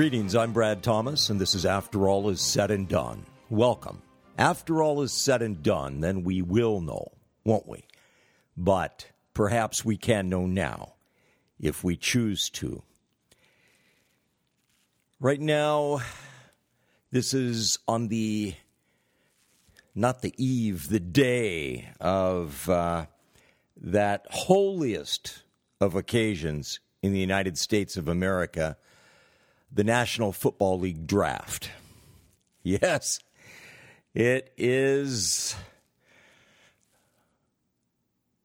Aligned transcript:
Greetings, 0.00 0.34
I'm 0.34 0.54
Brad 0.54 0.82
Thomas, 0.82 1.28
and 1.28 1.38
this 1.38 1.54
is 1.54 1.66
After 1.66 2.08
All 2.08 2.30
Is 2.30 2.40
Said 2.40 2.70
and 2.70 2.88
Done. 2.88 3.26
Welcome. 3.50 4.00
After 4.38 4.82
all 4.82 5.02
is 5.02 5.12
said 5.12 5.42
and 5.42 5.62
done, 5.62 6.00
then 6.00 6.24
we 6.24 6.40
will 6.40 6.80
know, 6.80 7.12
won't 7.44 7.68
we? 7.68 7.84
But 8.56 9.10
perhaps 9.34 9.84
we 9.84 9.98
can 9.98 10.30
know 10.30 10.46
now 10.46 10.94
if 11.60 11.84
we 11.84 11.98
choose 11.98 12.48
to. 12.48 12.82
Right 15.20 15.38
now, 15.38 16.00
this 17.10 17.34
is 17.34 17.78
on 17.86 18.08
the 18.08 18.54
not 19.94 20.22
the 20.22 20.32
eve, 20.42 20.88
the 20.88 20.98
day 20.98 21.90
of 22.00 22.70
uh, 22.70 23.04
that 23.76 24.24
holiest 24.30 25.42
of 25.78 25.94
occasions 25.94 26.80
in 27.02 27.12
the 27.12 27.20
United 27.20 27.58
States 27.58 27.98
of 27.98 28.08
America, 28.08 28.78
the 29.72 29.84
National 29.84 30.32
Football 30.32 30.80
League 30.80 31.06
draft. 31.06 31.70
Yes, 32.62 33.20
it 34.14 34.52
is 34.56 35.54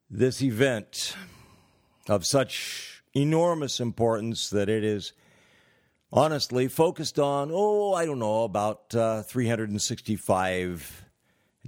this 0.09 0.41
event 0.41 1.15
of 2.07 2.25
such 2.25 3.03
enormous 3.13 3.79
importance 3.79 4.49
that 4.51 4.69
it 4.69 4.83
is 4.83 5.13
honestly 6.13 6.67
focused 6.67 7.19
on, 7.19 7.49
oh, 7.51 7.93
I 7.93 8.05
don't 8.05 8.19
know, 8.19 8.43
about 8.43 8.93
uh, 8.95 9.23
365 9.23 11.05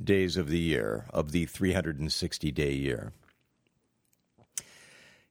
days 0.01 0.37
of 0.37 0.47
the 0.49 0.59
year, 0.59 1.05
of 1.09 1.31
the 1.31 1.45
360 1.45 2.51
day 2.51 2.73
year. 2.73 3.11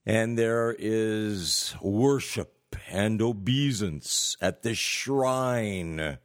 And 0.04 0.38
there 0.38 0.74
is 0.78 1.74
worship 1.80 2.55
and 2.90 3.20
obeisance 3.20 4.36
at 4.40 4.62
the 4.62 4.74
shrine 4.74 6.18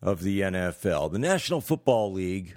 of 0.00 0.22
the 0.22 0.40
NFL. 0.40 1.12
The 1.12 1.18
National 1.18 1.60
Football 1.60 2.12
League, 2.12 2.56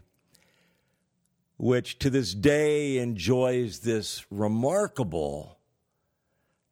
which 1.57 1.99
to 1.99 2.09
this 2.09 2.33
day 2.33 2.97
enjoys 2.97 3.79
this 3.79 4.25
remarkable 4.29 5.59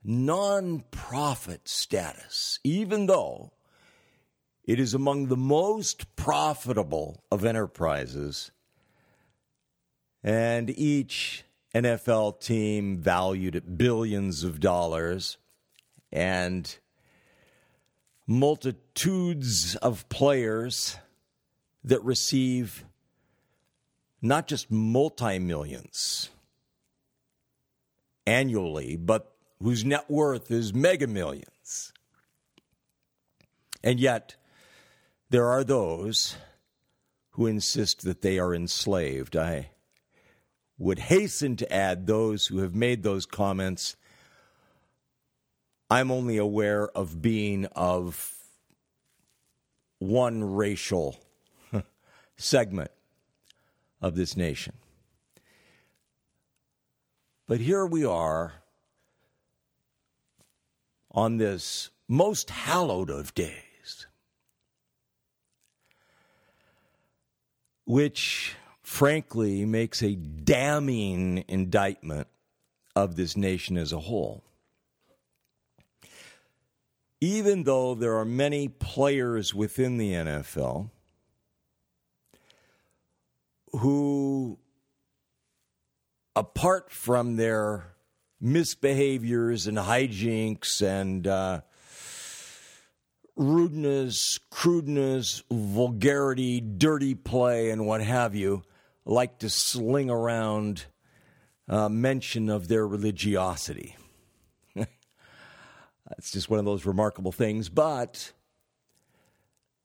non-profit 0.04 1.68
status, 1.68 2.60
even 2.64 3.06
though 3.06 3.54
it 4.66 4.80
is 4.80 4.94
among 4.94 5.28
the 5.28 5.38
most 5.38 6.16
profitable 6.16 7.24
of 7.32 7.46
enterprises, 7.46 8.52
and 10.24 10.70
each 10.70 11.44
NFL 11.76 12.40
team 12.40 12.98
valued 12.98 13.56
at 13.56 13.78
billions 13.78 14.44
of 14.44 14.60
dollars, 14.60 15.38
and 16.14 16.78
multitudes 18.28 19.76
of 19.78 20.08
players 20.08 20.96
that 21.84 22.02
receive 22.04 22.86
not 24.22 24.48
just 24.48 24.72
multi 24.72 25.40
millions 25.40 26.30
annually, 28.26 28.96
but 28.96 29.36
whose 29.62 29.84
net 29.84 30.10
worth 30.10 30.50
is 30.52 30.74
mega 30.74 31.08
millions. 31.08 31.92
And 33.84 34.00
yet, 34.00 34.36
there 35.30 35.48
are 35.48 35.64
those 35.64 36.38
who 37.32 37.48
insist 37.48 38.04
that 38.04 38.22
they 38.22 38.40
are 38.40 38.54
enslaved. 38.54 39.36
I 39.36 39.72
would 40.78 41.00
hasten 41.00 41.56
to 41.58 41.74
add 41.74 42.08
those 42.08 42.48
who 42.48 42.60
have 42.60 42.76
made 42.76 43.04
those 43.04 43.26
comments. 43.26 43.96
I'm 45.94 46.10
only 46.10 46.38
aware 46.38 46.88
of 46.88 47.22
being 47.22 47.66
of 47.68 48.34
one 50.00 50.56
racial 50.56 51.20
segment 52.36 52.90
of 54.02 54.16
this 54.16 54.36
nation. 54.36 54.74
But 57.46 57.60
here 57.60 57.86
we 57.86 58.04
are 58.04 58.54
on 61.12 61.38
this 61.38 61.92
most 62.08 62.50
hallowed 62.50 63.12
of 63.12 63.36
days 63.36 64.08
which 67.86 68.56
frankly 68.82 69.64
makes 69.64 70.02
a 70.02 70.16
damning 70.16 71.46
indictment 71.48 72.28
of 72.96 73.16
this 73.16 73.38
nation 73.38 73.78
as 73.78 73.94
a 73.94 74.00
whole. 74.00 74.44
Even 77.24 77.64
though 77.64 77.96
there 77.96 78.18
are 78.18 78.26
many 78.26 78.68
players 78.68 79.56
within 79.56 79.98
the 79.98 80.12
NFL 80.12 80.90
who, 83.72 84.60
apart 86.36 86.92
from 86.92 87.38
their 87.38 87.94
misbehaviors 88.44 89.70
and 89.70 89.78
hijinks 89.78 90.82
and 90.82 91.26
uh, 91.26 91.62
rudeness, 93.38 94.38
crudeness, 94.52 95.44
vulgarity, 95.50 96.60
dirty 96.60 97.16
play, 97.16 97.70
and 97.70 97.88
what 97.88 98.02
have 98.02 98.36
you 98.36 98.64
like 99.06 99.40
to 99.40 99.50
sling 99.50 100.10
around 100.10 100.88
uh, 101.70 101.88
mention 101.88 102.50
of 102.50 102.68
their 102.68 102.86
religiosity. 102.86 103.96
It's 106.18 106.32
just 106.32 106.50
one 106.50 106.60
of 106.60 106.66
those 106.66 106.86
remarkable 106.86 107.32
things. 107.32 107.70
But, 107.70 108.34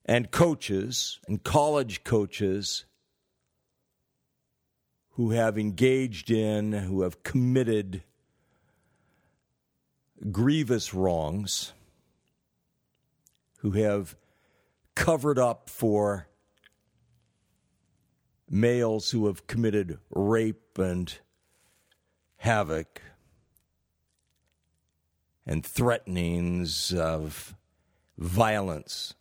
and 0.05 0.31
coaches 0.31 1.21
and 1.29 1.43
college 1.43 2.05
coaches 2.05 2.85
who 5.11 5.31
have 5.31 5.59
engaged 5.59 6.31
in, 6.31 6.73
who 6.73 7.03
have 7.03 7.23
committed 7.23 8.03
grievous 10.31 10.93
wrongs 10.93 11.73
who 13.59 13.73
have 13.73 14.17
covered 14.95 15.39
up 15.39 15.69
for 15.69 16.29
males 18.51 19.11
who 19.11 19.27
have 19.27 19.47
committed 19.47 19.99
rape 20.11 20.79
and 20.79 21.19
havoc 22.37 23.03
and 25.49 25.65
threatenings 25.65 26.93
of 26.93 27.57
violence 28.19 29.15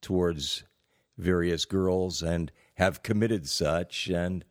towards 0.00 0.62
various 1.18 1.64
girls 1.64 2.22
and 2.22 2.52
have 2.74 3.02
committed 3.02 3.48
such 3.48 4.08
and 4.08 4.44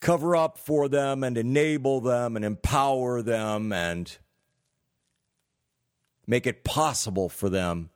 cover 0.00 0.34
up 0.34 0.56
for 0.56 0.88
them 0.88 1.22
and 1.22 1.36
enable 1.36 2.00
them 2.00 2.36
and 2.36 2.44
empower 2.44 3.20
them 3.20 3.70
and 3.70 4.16
make 6.26 6.46
it 6.46 6.64
possible 6.64 7.28
for 7.28 7.50
them 7.50 7.90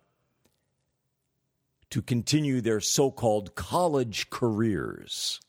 to 1.88 2.02
continue 2.02 2.60
their 2.60 2.80
so 2.80 3.10
called 3.10 3.54
college 3.54 4.28
careers. 4.28 5.40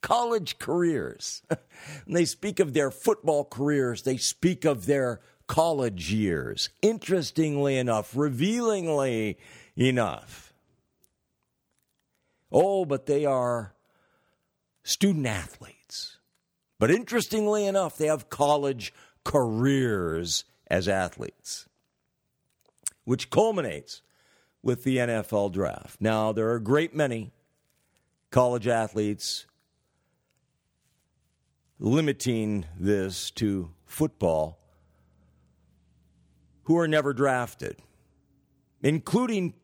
College 0.00 0.58
careers. 0.58 1.42
when 1.48 1.58
they 2.14 2.24
speak 2.24 2.60
of 2.60 2.72
their 2.72 2.92
football 2.92 3.44
careers, 3.44 4.02
they 4.02 4.16
speak 4.16 4.64
of 4.64 4.86
their 4.86 5.20
college 5.48 6.12
years. 6.12 6.70
Interestingly 6.80 7.76
enough, 7.76 8.16
revealingly 8.16 9.38
enough. 9.76 10.52
Oh, 12.52 12.84
but 12.84 13.06
they 13.06 13.24
are 13.24 13.74
student 14.84 15.26
athletes. 15.26 16.18
But 16.78 16.92
interestingly 16.92 17.66
enough, 17.66 17.98
they 17.98 18.06
have 18.06 18.30
college 18.30 18.94
careers 19.24 20.44
as 20.68 20.86
athletes 20.86 21.68
which 23.08 23.30
culminates 23.30 24.02
with 24.62 24.84
the 24.84 24.98
NFL 24.98 25.50
draft. 25.50 25.98
Now, 25.98 26.30
there 26.30 26.46
are 26.48 26.56
a 26.56 26.62
great 26.62 26.94
many 26.94 27.32
college 28.30 28.68
athletes 28.68 29.46
limiting 31.78 32.66
this 32.78 33.30
to 33.30 33.70
football 33.86 34.57
who 36.68 36.76
are 36.76 36.86
never 36.86 37.14
drafted, 37.14 37.78
including 38.82 39.54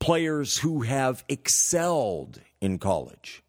players 0.00 0.58
who 0.58 0.82
have 0.82 1.24
excelled 1.28 2.40
in 2.60 2.80
college, 2.80 3.44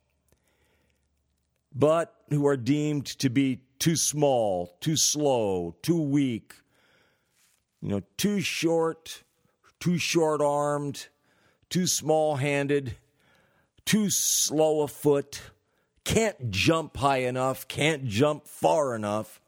but 1.74 2.14
who 2.30 2.46
are 2.46 2.56
deemed 2.56 3.08
to 3.08 3.32
be 3.32 3.62
too 3.80 3.96
small, 3.96 4.78
too 4.80 4.96
slow, 4.96 5.76
too 5.82 6.00
weak, 6.00 6.54
you 7.82 7.90
know, 7.90 8.02
too 8.16 8.40
short, 8.40 9.24
too 9.80 9.98
short 9.98 10.40
armed, 10.40 11.08
too 11.72 11.88
small 11.88 12.36
handed, 12.36 12.96
too 13.86 14.12
slow 14.12 14.82
a 14.82 14.88
foot, 14.88 15.42
can't 16.04 16.52
jump 16.52 16.96
high 16.96 17.24
enough, 17.24 17.68
can't 17.68 18.06
jump 18.06 18.46
far 18.46 18.96
enough, 18.96 19.42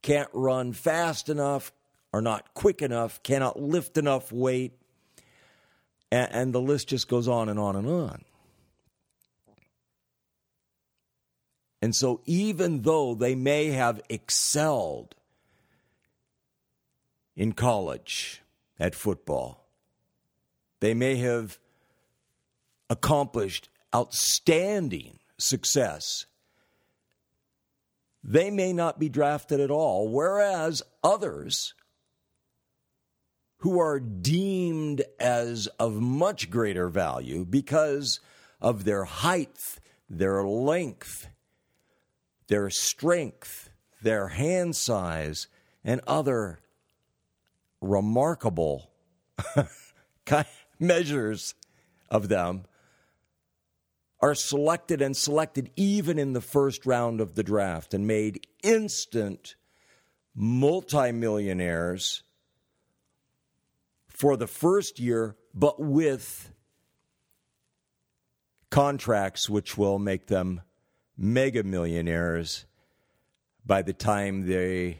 can't 0.00 0.30
run 0.32 0.72
fast 0.72 1.28
enough, 1.28 1.70
are 2.12 2.22
not 2.22 2.54
quick 2.54 2.82
enough, 2.82 3.22
cannot 3.22 3.60
lift 3.60 3.98
enough 3.98 4.32
weight, 4.32 4.72
and, 6.10 6.28
and 6.32 6.54
the 6.54 6.60
list 6.60 6.88
just 6.88 7.08
goes 7.08 7.28
on 7.28 7.48
and 7.48 7.58
on 7.58 7.76
and 7.76 7.86
on. 7.86 8.24
And 11.80 11.94
so, 11.94 12.20
even 12.24 12.82
though 12.82 13.14
they 13.14 13.34
may 13.34 13.66
have 13.66 14.00
excelled 14.08 15.14
in 17.36 17.52
college 17.52 18.42
at 18.80 18.94
football, 18.94 19.64
they 20.80 20.92
may 20.92 21.16
have 21.16 21.58
accomplished 22.90 23.68
outstanding 23.94 25.18
success. 25.38 26.26
They 28.24 28.50
may 28.50 28.72
not 28.72 28.98
be 28.98 29.08
drafted 29.08 29.60
at 29.60 29.70
all, 29.70 30.08
whereas 30.08 30.82
others 31.04 31.74
who 33.58 33.80
are 33.80 33.98
deemed 33.98 35.02
as 35.18 35.66
of 35.78 35.94
much 35.94 36.50
greater 36.50 36.88
value 36.88 37.44
because 37.44 38.20
of 38.60 38.84
their 38.84 39.04
height, 39.04 39.78
their 40.08 40.44
length, 40.44 41.28
their 42.46 42.70
strength, 42.70 43.70
their 44.00 44.28
hand 44.28 44.76
size, 44.76 45.48
and 45.84 46.00
other 46.06 46.60
remarkable 47.80 48.90
measures 50.78 51.54
of 52.10 52.28
them 52.28 52.64
are 54.20 54.34
selected 54.34 55.00
and 55.00 55.16
selected 55.16 55.70
even 55.76 56.18
in 56.18 56.32
the 56.32 56.40
first 56.40 56.86
round 56.86 57.20
of 57.20 57.34
the 57.34 57.42
draft 57.42 57.94
and 57.94 58.06
made 58.06 58.46
instant 58.62 59.54
multimillionaires 60.34 62.22
for 64.18 64.36
the 64.36 64.48
first 64.48 64.98
year, 64.98 65.36
but 65.54 65.80
with 65.80 66.50
contracts 68.68 69.48
which 69.48 69.78
will 69.78 70.00
make 70.00 70.26
them 70.26 70.60
mega 71.16 71.62
millionaires 71.62 72.66
by 73.64 73.80
the 73.80 73.92
time 73.92 74.46
they 74.46 74.98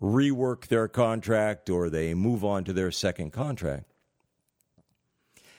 rework 0.00 0.68
their 0.68 0.86
contract 0.86 1.68
or 1.68 1.90
they 1.90 2.14
move 2.14 2.44
on 2.44 2.62
to 2.62 2.72
their 2.72 2.92
second 2.92 3.32
contract. 3.32 3.92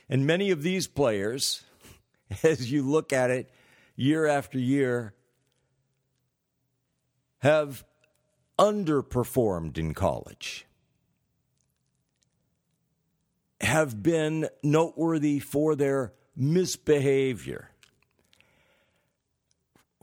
And 0.08 0.26
many 0.26 0.52
of 0.52 0.64
these 0.64 0.88
players, 0.88 1.64
as 2.44 2.72
you 2.72 2.82
look 2.82 3.12
at 3.12 3.30
it 3.30 3.52
year 3.98 4.26
after 4.26 4.58
year, 4.58 5.14
have 7.40 7.84
underperformed 8.58 9.78
in 9.78 9.94
college, 9.94 10.66
have 13.62 14.02
been 14.02 14.48
noteworthy 14.64 15.40
for 15.40 15.76
their 15.76 16.14
misbehavior, 16.36 17.70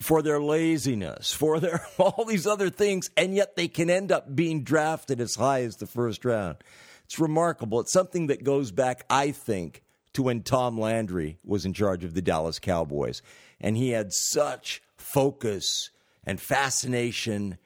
for 0.00 0.22
their 0.22 0.40
laziness, 0.40 1.32
for 1.32 1.58
their 1.58 1.86
all 1.98 2.24
these 2.24 2.46
other 2.46 2.70
things, 2.70 3.10
and 3.16 3.34
yet 3.34 3.56
they 3.56 3.68
can 3.68 3.88
end 3.90 4.12
up 4.12 4.34
being 4.34 4.62
drafted 4.62 5.20
as 5.20 5.36
high 5.36 5.62
as 5.62 5.76
the 5.76 5.86
first 5.86 6.24
round. 6.24 6.56
It's 7.04 7.18
remarkable. 7.18 7.80
It's 7.80 7.92
something 7.92 8.26
that 8.26 8.44
goes 8.44 8.72
back, 8.72 9.04
I 9.08 9.30
think, 9.30 9.82
to 10.14 10.22
when 10.22 10.42
Tom 10.42 10.78
Landry 10.78 11.38
was 11.44 11.64
in 11.64 11.72
charge 11.72 12.04
of 12.04 12.14
the 12.14 12.22
Dallas 12.22 12.58
Cowboys. 12.58 13.22
And 13.60 13.76
he 13.76 13.90
had 13.90 14.12
such 14.12 14.82
focus 14.96 15.90
and 16.24 16.40
fascination 16.40 17.58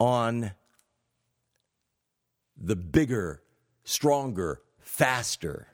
on 0.00 0.52
the 2.56 2.74
bigger, 2.74 3.40
stronger, 3.84 4.60
faster 4.80 5.68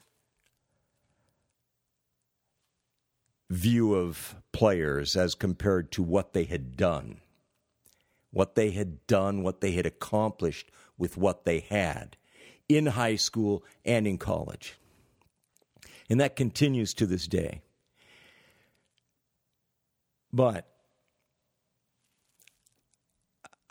view 3.49 3.95
of 3.95 4.35
players 4.51 5.15
as 5.15 5.35
compared 5.35 5.91
to 5.91 6.03
what 6.03 6.33
they 6.33 6.43
had 6.43 6.77
done. 6.77 7.21
What 8.31 8.55
they 8.55 8.71
had 8.71 9.05
done, 9.07 9.41
what 9.41 9.61
they 9.61 9.71
had 9.71 9.87
accomplished 9.87 10.69
with 10.97 11.17
what 11.17 11.45
they 11.45 11.61
had 11.61 12.15
in 12.67 12.85
high 12.85 13.15
school 13.15 13.63
and 13.83 14.05
in 14.05 14.19
college. 14.19 14.77
And 16.09 16.19
that 16.19 16.35
continues 16.35 16.93
to 16.95 17.07
this 17.07 17.27
day. 17.27 17.61
But 20.31 20.67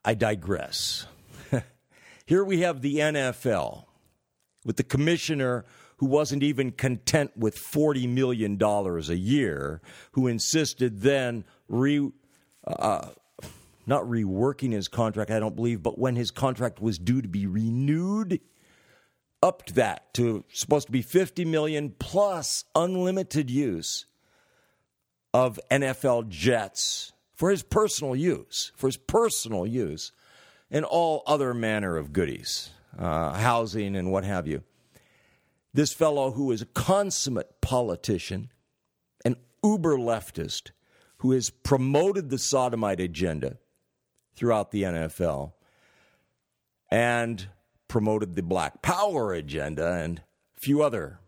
I 0.04 0.14
digress. 0.14 1.06
Here 2.26 2.42
we 2.42 2.60
have 2.60 2.82
the 2.82 2.96
NFL 2.96 3.84
with 4.64 4.76
the 4.76 4.82
commissioner 4.82 5.64
who 5.98 6.06
wasn't 6.06 6.42
even 6.42 6.70
content 6.70 7.36
with 7.36 7.56
$40 7.56 8.08
million 8.08 8.60
a 8.62 9.14
year, 9.14 9.80
who 10.12 10.26
insisted 10.26 11.00
then 11.00 11.44
re. 11.68 12.10
Uh, 12.66 13.08
not 13.86 14.04
reworking 14.04 14.72
his 14.72 14.86
contract, 14.86 15.30
I 15.30 15.40
don't 15.40 15.56
believe, 15.56 15.82
but 15.82 15.98
when 15.98 16.14
his 16.14 16.30
contract 16.30 16.78
was 16.78 16.98
due 16.98 17.22
to 17.22 17.28
be 17.28 17.46
renewed, 17.46 18.38
upped 19.42 19.76
that 19.76 20.12
to 20.14 20.44
supposed 20.52 20.86
to 20.86 20.92
be 20.92 21.00
50 21.00 21.46
million 21.46 21.94
plus 21.98 22.64
unlimited 22.74 23.50
use 23.50 24.04
of 25.32 25.58
NFL 25.70 26.28
jets 26.28 27.12
for 27.34 27.50
his 27.50 27.62
personal 27.62 28.14
use, 28.14 28.72
for 28.76 28.88
his 28.88 28.96
personal 28.96 29.66
use, 29.66 30.12
and 30.70 30.84
all 30.84 31.22
other 31.26 31.54
manner 31.54 31.96
of 31.96 32.12
goodies, 32.12 32.70
uh, 32.96 33.32
housing 33.32 33.96
and 33.96 34.12
what 34.12 34.24
have 34.24 34.46
you. 34.46 34.62
This 35.74 35.92
fellow, 35.92 36.32
who 36.32 36.50
is 36.50 36.62
a 36.62 36.66
consummate 36.66 37.60
politician, 37.60 38.50
an 39.24 39.36
uber 39.62 39.96
leftist, 39.96 40.70
who 41.18 41.32
has 41.32 41.50
promoted 41.50 42.30
the 42.30 42.38
sodomite 42.38 43.00
agenda 43.00 43.58
throughout 44.34 44.70
the 44.70 44.84
NFL, 44.84 45.52
and 46.90 47.48
promoted 47.88 48.34
the 48.34 48.42
Black 48.42 48.82
Power 48.82 49.32
agenda 49.32 49.94
and 49.94 50.22
a 50.56 50.60
few 50.60 50.82
other 50.82 51.18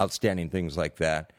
outstanding 0.00 0.50
things 0.50 0.76
like 0.76 0.96
that, 0.96 1.32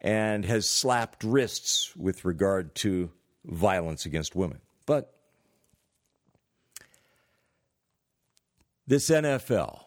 and 0.00 0.44
has 0.44 0.68
slapped 0.68 1.24
wrists 1.24 1.94
with 1.96 2.24
regard 2.24 2.74
to 2.76 3.10
violence 3.44 4.06
against 4.06 4.36
women. 4.36 4.60
But 4.86 5.15
this 8.86 9.10
NFL 9.10 9.80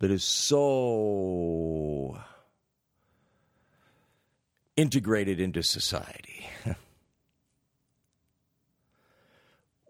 that 0.00 0.10
is 0.10 0.24
so 0.24 2.18
integrated 4.76 5.38
into 5.40 5.62
society, 5.62 6.48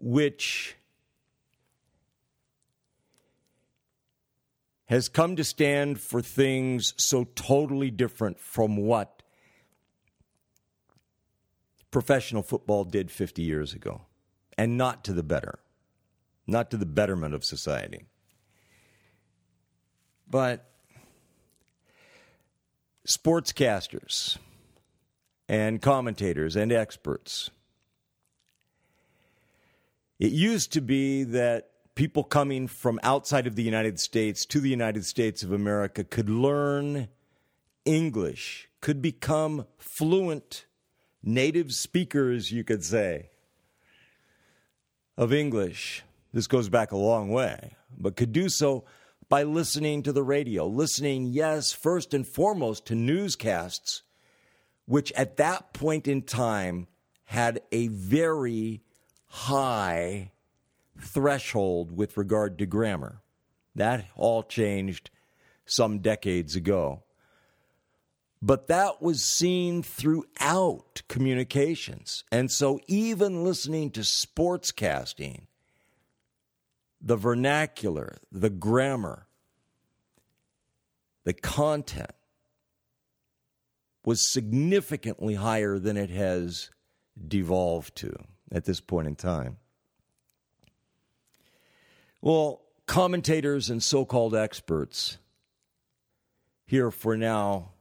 which 0.01 0.77
has 4.87 5.09
come 5.09 5.37
to 5.37 5.45
stand 5.45 6.01
for 6.01 6.21
things 6.21 6.93
so 6.97 7.25
totally 7.35 7.91
different 7.91 8.39
from 8.39 8.77
what 8.77 9.23
professional 11.91 12.43
football 12.43 12.85
did 12.85 13.11
50 13.11 13.43
years 13.43 13.73
ago, 13.73 14.03
and 14.59 14.77
not 14.77 15.05
to 15.05 15.13
the 15.13 15.23
better, 15.23 15.61
not 16.47 16.71
to 16.71 16.77
the 16.77 16.87
betterment 16.87 17.35
of 17.35 17.45
society. 17.45 18.07
But 20.29 20.69
sportscasters 23.07 24.39
and 25.49 25.83
commentators 25.83 26.57
and 26.57 26.73
experts. 26.73 27.51
It 30.19 30.33
used 30.33 30.73
to 30.73 30.81
be 30.81 31.25
that 31.25 31.71
people 31.95 32.25
coming 32.25 32.69
from 32.69 33.01
outside 33.03 33.47
of 33.47 33.57
the 33.57 33.63
United 33.63 33.99
States 33.99 34.47
to 34.47 34.61
the 34.61 34.71
United 34.71 35.05
States 35.05 35.43
of 35.43 35.53
America 35.53 36.05
could 36.05 36.31
learn 36.31 37.09
English, 37.85 38.69
could 38.81 39.03
become 39.03 39.67
fluent 39.79 40.67
native 41.23 41.73
speakers, 41.73 42.51
you 42.51 42.65
could 42.65 42.85
say, 42.85 43.31
of 45.17 45.33
English. 45.33 46.03
This 46.33 46.47
goes 46.47 46.69
back 46.69 46.93
a 46.93 46.97
long 46.97 47.29
way, 47.31 47.77
but 47.99 48.17
could 48.17 48.33
do 48.33 48.49
so 48.49 48.85
by 49.33 49.45
listening 49.45 50.03
to 50.03 50.13
the 50.13 50.23
radio, 50.23 50.67
listening, 50.67 51.25
yes, 51.25 51.73
first 51.73 52.13
and 52.13 52.27
foremost 52.27 52.85
to 52.85 52.95
newscasts, 52.95 54.03
which 54.85 55.11
at 55.13 55.39
that 55.39 55.73
point 55.73 56.07
in 56.07 56.21
time 56.21 56.87
had 57.25 57.59
a 57.73 57.87
very 57.87 58.83
high 59.29 60.31
threshold 61.01 61.97
with 61.97 62.19
regard 62.19 62.59
to 62.59 62.67
grammar. 62.67 63.23
That 63.75 64.05
all 64.17 64.43
changed 64.43 65.09
some 65.65 66.01
decades 66.01 66.55
ago. 66.55 67.03
But 68.43 68.67
that 68.67 69.01
was 69.01 69.25
seen 69.25 69.83
throughout 69.83 71.01
communications. 71.09 72.23
And 72.31 72.51
so 72.51 72.81
even 72.87 73.45
listening 73.45 73.93
to 73.93 74.01
sportscasting 74.01 75.47
the 77.03 77.17
vernacular, 77.17 78.19
the 78.31 78.51
grammar, 78.51 79.27
the 81.25 81.33
content 81.33 82.13
was 84.05 84.33
significantly 84.33 85.35
higher 85.35 85.79
than 85.79 85.97
it 85.97 86.11
has 86.11 86.71
devolved 87.29 87.95
to 87.97 88.13
at 88.51 88.65
this 88.65 88.81
point 88.81 89.09
in 89.09 89.17
time. 89.17 89.59
Well, 92.21 92.63
commentators 92.87 93.69
and 93.69 93.83
so 93.83 94.05
called 94.05 94.35
experts 94.35 95.19
here 96.67 96.91
for 96.91 97.17
now 97.17 97.73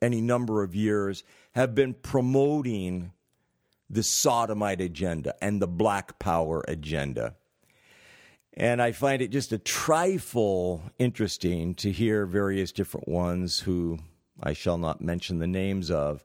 any 0.00 0.20
number 0.20 0.62
of 0.62 0.74
years 0.74 1.24
have 1.54 1.74
been 1.74 1.94
promoting 1.94 3.12
the 3.88 4.02
sodomite 4.02 4.80
agenda 4.80 5.34
and 5.42 5.60
the 5.60 5.68
black 5.68 6.18
power 6.18 6.64
agenda. 6.66 7.36
And 8.54 8.82
I 8.82 8.92
find 8.92 9.22
it 9.22 9.30
just 9.30 9.52
a 9.52 9.58
trifle 9.58 10.82
interesting 10.98 11.74
to 11.76 11.90
hear 11.90 12.26
various 12.26 12.70
different 12.70 13.08
ones 13.08 13.60
who 13.60 13.98
I 14.42 14.52
shall 14.52 14.76
not 14.76 15.00
mention 15.00 15.38
the 15.38 15.46
names 15.46 15.90
of, 15.90 16.24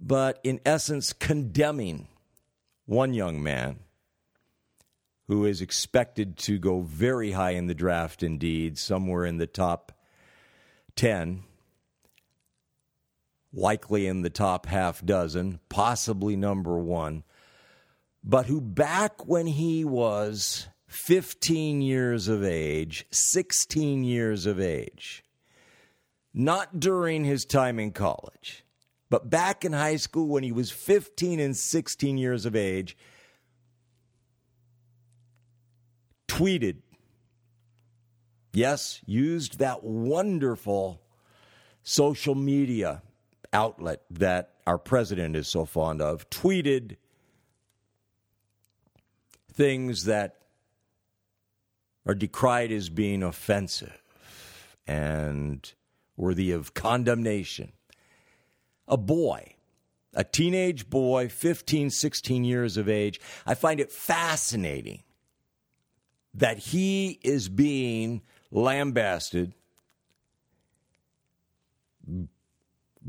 but 0.00 0.40
in 0.42 0.60
essence, 0.64 1.12
condemning 1.12 2.08
one 2.86 3.12
young 3.12 3.42
man 3.42 3.80
who 5.26 5.44
is 5.44 5.60
expected 5.60 6.36
to 6.38 6.58
go 6.58 6.80
very 6.80 7.32
high 7.32 7.50
in 7.50 7.66
the 7.66 7.74
draft 7.74 8.22
indeed, 8.22 8.78
somewhere 8.78 9.26
in 9.26 9.38
the 9.38 9.46
top 9.46 9.92
10, 10.94 11.42
likely 13.52 14.06
in 14.06 14.22
the 14.22 14.30
top 14.30 14.66
half 14.66 15.04
dozen, 15.04 15.58
possibly 15.68 16.36
number 16.36 16.78
one, 16.78 17.24
but 18.22 18.46
who 18.46 18.60
back 18.60 19.26
when 19.26 19.46
he 19.46 19.84
was 19.84 20.68
15 20.96 21.82
years 21.82 22.26
of 22.26 22.42
age, 22.42 23.04
16 23.10 24.02
years 24.02 24.46
of 24.46 24.58
age, 24.58 25.22
not 26.32 26.80
during 26.80 27.22
his 27.22 27.44
time 27.44 27.78
in 27.78 27.92
college, 27.92 28.64
but 29.10 29.28
back 29.28 29.64
in 29.64 29.74
high 29.74 29.96
school 29.96 30.26
when 30.26 30.42
he 30.42 30.50
was 30.50 30.70
15 30.70 31.38
and 31.38 31.54
16 31.54 32.16
years 32.16 32.46
of 32.46 32.56
age, 32.56 32.96
tweeted, 36.28 36.78
yes, 38.54 39.00
used 39.04 39.58
that 39.58 39.84
wonderful 39.84 41.02
social 41.82 42.34
media 42.34 43.02
outlet 43.52 44.00
that 44.10 44.54
our 44.66 44.78
president 44.78 45.36
is 45.36 45.46
so 45.46 45.66
fond 45.66 46.00
of, 46.00 46.28
tweeted 46.30 46.96
things 49.52 50.04
that 50.04 50.36
are 52.06 52.14
decried 52.14 52.70
as 52.70 52.88
being 52.88 53.22
offensive 53.22 54.02
and 54.86 55.72
worthy 56.16 56.52
of 56.52 56.72
condemnation. 56.72 57.72
A 58.88 58.96
boy, 58.96 59.54
a 60.14 60.22
teenage 60.22 60.88
boy, 60.88 61.28
15, 61.28 61.90
16 61.90 62.44
years 62.44 62.76
of 62.76 62.88
age, 62.88 63.20
I 63.44 63.54
find 63.54 63.80
it 63.80 63.90
fascinating 63.90 65.02
that 66.32 66.58
he 66.58 67.18
is 67.22 67.48
being 67.48 68.22
lambasted, 68.50 69.54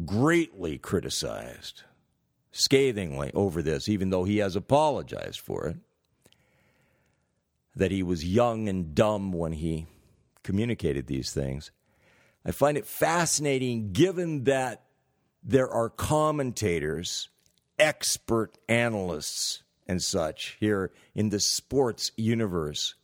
greatly 0.06 0.77
criticized, 0.80 1.84
scathingly 2.51 3.32
over 3.34 3.62
this, 3.62 3.88
even 3.88 4.10
though 4.10 4.24
he 4.24 4.38
has 4.38 4.56
apologized 4.56 5.39
for 5.39 5.68
it. 5.68 5.77
That 7.77 7.91
he 7.91 8.03
was 8.03 8.25
young 8.25 8.67
and 8.67 8.93
dumb 8.93 9.31
when 9.31 9.53
he 9.53 9.88
communicated 10.43 11.07
these 11.07 11.31
things. 11.31 11.72
I 12.46 12.51
find 12.51 12.77
it 12.77 12.86
fascinating 12.86 13.91
given 13.91 14.46
that 14.46 14.84
there 15.43 15.69
are 15.69 15.89
commentators, 15.89 17.29
expert 17.77 18.57
analysts, 18.67 19.63
and 19.88 20.01
such 20.01 20.57
here 20.60 20.91
in 21.15 21.29
the 21.29 21.39
sports 21.39 22.12
universe 22.17 22.96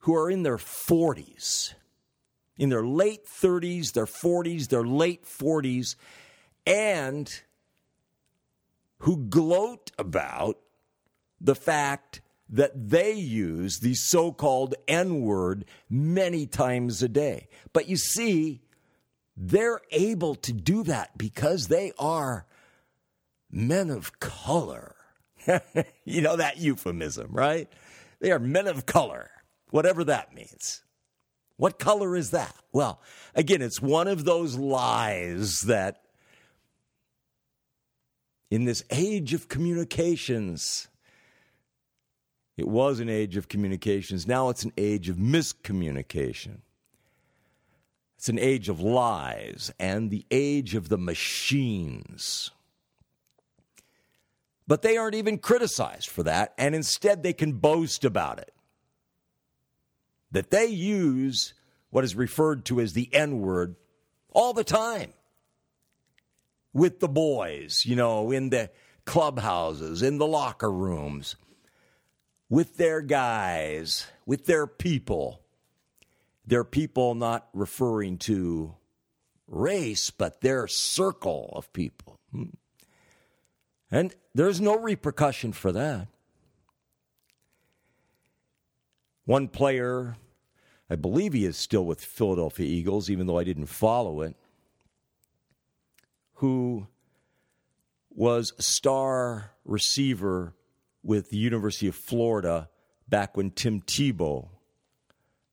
who 0.00 0.14
are 0.14 0.30
in 0.30 0.42
their 0.42 0.56
40s, 0.56 1.74
in 2.56 2.68
their 2.68 2.84
late 2.84 3.26
30s, 3.26 3.92
their 3.92 4.06
40s, 4.06 4.68
their 4.68 4.84
late 4.84 5.24
40s, 5.24 5.96
and 6.66 7.42
who 9.00 9.16
gloat 9.26 9.90
about 9.98 10.58
the 11.40 11.54
fact 11.54 12.20
that 12.50 12.90
they 12.90 13.12
use 13.12 13.78
the 13.78 13.94
so 13.94 14.32
called 14.32 14.74
N 14.88 15.22
word 15.22 15.64
many 15.88 16.46
times 16.46 17.02
a 17.02 17.08
day. 17.08 17.48
But 17.72 17.88
you 17.88 17.96
see, 17.96 18.62
they're 19.36 19.80
able 19.90 20.34
to 20.34 20.52
do 20.52 20.82
that 20.84 21.16
because 21.16 21.68
they 21.68 21.92
are 21.98 22.46
men 23.50 23.88
of 23.90 24.18
color. 24.20 24.96
you 26.04 26.20
know 26.20 26.36
that 26.36 26.58
euphemism, 26.58 27.28
right? 27.30 27.68
They 28.20 28.32
are 28.32 28.38
men 28.38 28.66
of 28.66 28.84
color, 28.84 29.30
whatever 29.70 30.04
that 30.04 30.34
means. 30.34 30.82
What 31.56 31.78
color 31.78 32.16
is 32.16 32.30
that? 32.30 32.54
Well, 32.72 33.00
again, 33.34 33.62
it's 33.62 33.80
one 33.80 34.08
of 34.08 34.24
those 34.24 34.56
lies 34.56 35.62
that 35.62 36.02
in 38.50 38.64
this 38.64 38.82
age 38.90 39.32
of 39.32 39.48
communications, 39.48 40.88
it 42.60 42.68
was 42.68 43.00
an 43.00 43.08
age 43.08 43.38
of 43.38 43.48
communications. 43.48 44.28
Now 44.28 44.50
it's 44.50 44.64
an 44.64 44.74
age 44.76 45.08
of 45.08 45.16
miscommunication. 45.16 46.58
It's 48.18 48.28
an 48.28 48.38
age 48.38 48.68
of 48.68 48.80
lies 48.80 49.72
and 49.80 50.10
the 50.10 50.26
age 50.30 50.74
of 50.74 50.90
the 50.90 50.98
machines. 50.98 52.50
But 54.68 54.82
they 54.82 54.98
aren't 54.98 55.14
even 55.14 55.38
criticized 55.38 56.10
for 56.10 56.22
that, 56.24 56.52
and 56.58 56.74
instead 56.74 57.22
they 57.22 57.32
can 57.32 57.52
boast 57.52 58.04
about 58.04 58.38
it. 58.38 58.52
That 60.30 60.50
they 60.50 60.66
use 60.66 61.54
what 61.88 62.04
is 62.04 62.14
referred 62.14 62.66
to 62.66 62.78
as 62.78 62.92
the 62.92 63.08
N 63.14 63.40
word 63.40 63.74
all 64.32 64.52
the 64.52 64.64
time 64.64 65.14
with 66.74 67.00
the 67.00 67.08
boys, 67.08 67.86
you 67.86 67.96
know, 67.96 68.30
in 68.30 68.50
the 68.50 68.70
clubhouses, 69.06 70.02
in 70.02 70.18
the 70.18 70.26
locker 70.26 70.70
rooms 70.70 71.36
with 72.50 72.76
their 72.76 73.00
guys, 73.00 74.06
with 74.26 74.44
their 74.44 74.66
people. 74.66 75.40
Their 76.44 76.64
people 76.64 77.14
not 77.14 77.48
referring 77.54 78.18
to 78.18 78.74
race, 79.46 80.10
but 80.10 80.40
their 80.40 80.66
circle 80.66 81.50
of 81.54 81.72
people. 81.72 82.18
Hmm. 82.32 82.44
And 83.90 84.14
there's 84.34 84.60
no 84.60 84.76
repercussion 84.76 85.52
for 85.52 85.70
that. 85.72 86.08
One 89.24 89.46
player, 89.46 90.16
I 90.88 90.96
believe 90.96 91.34
he 91.34 91.44
is 91.44 91.56
still 91.56 91.84
with 91.84 92.04
Philadelphia 92.04 92.66
Eagles, 92.66 93.08
even 93.08 93.28
though 93.28 93.38
I 93.38 93.44
didn't 93.44 93.66
follow 93.66 94.22
it, 94.22 94.34
who 96.34 96.88
was 98.10 98.52
a 98.58 98.62
star 98.62 99.52
receiver 99.64 100.54
with 101.02 101.30
the 101.30 101.36
University 101.36 101.88
of 101.88 101.94
Florida 101.94 102.68
back 103.08 103.36
when 103.36 103.50
Tim 103.50 103.80
Tebow 103.80 104.48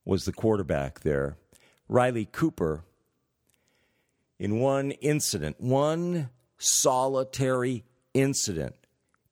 was 0.04 0.24
the 0.24 0.32
quarterback 0.32 1.00
there. 1.00 1.36
Riley 1.88 2.26
Cooper, 2.26 2.84
in 4.38 4.60
one 4.60 4.92
incident, 4.92 5.56
one 5.58 6.30
solitary 6.58 7.84
incident 8.14 8.74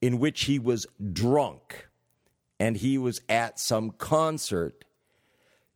in 0.00 0.18
which 0.18 0.44
he 0.44 0.58
was 0.58 0.86
drunk 1.12 1.88
and 2.58 2.76
he 2.76 2.96
was 2.96 3.20
at 3.28 3.60
some 3.60 3.90
concert, 3.90 4.84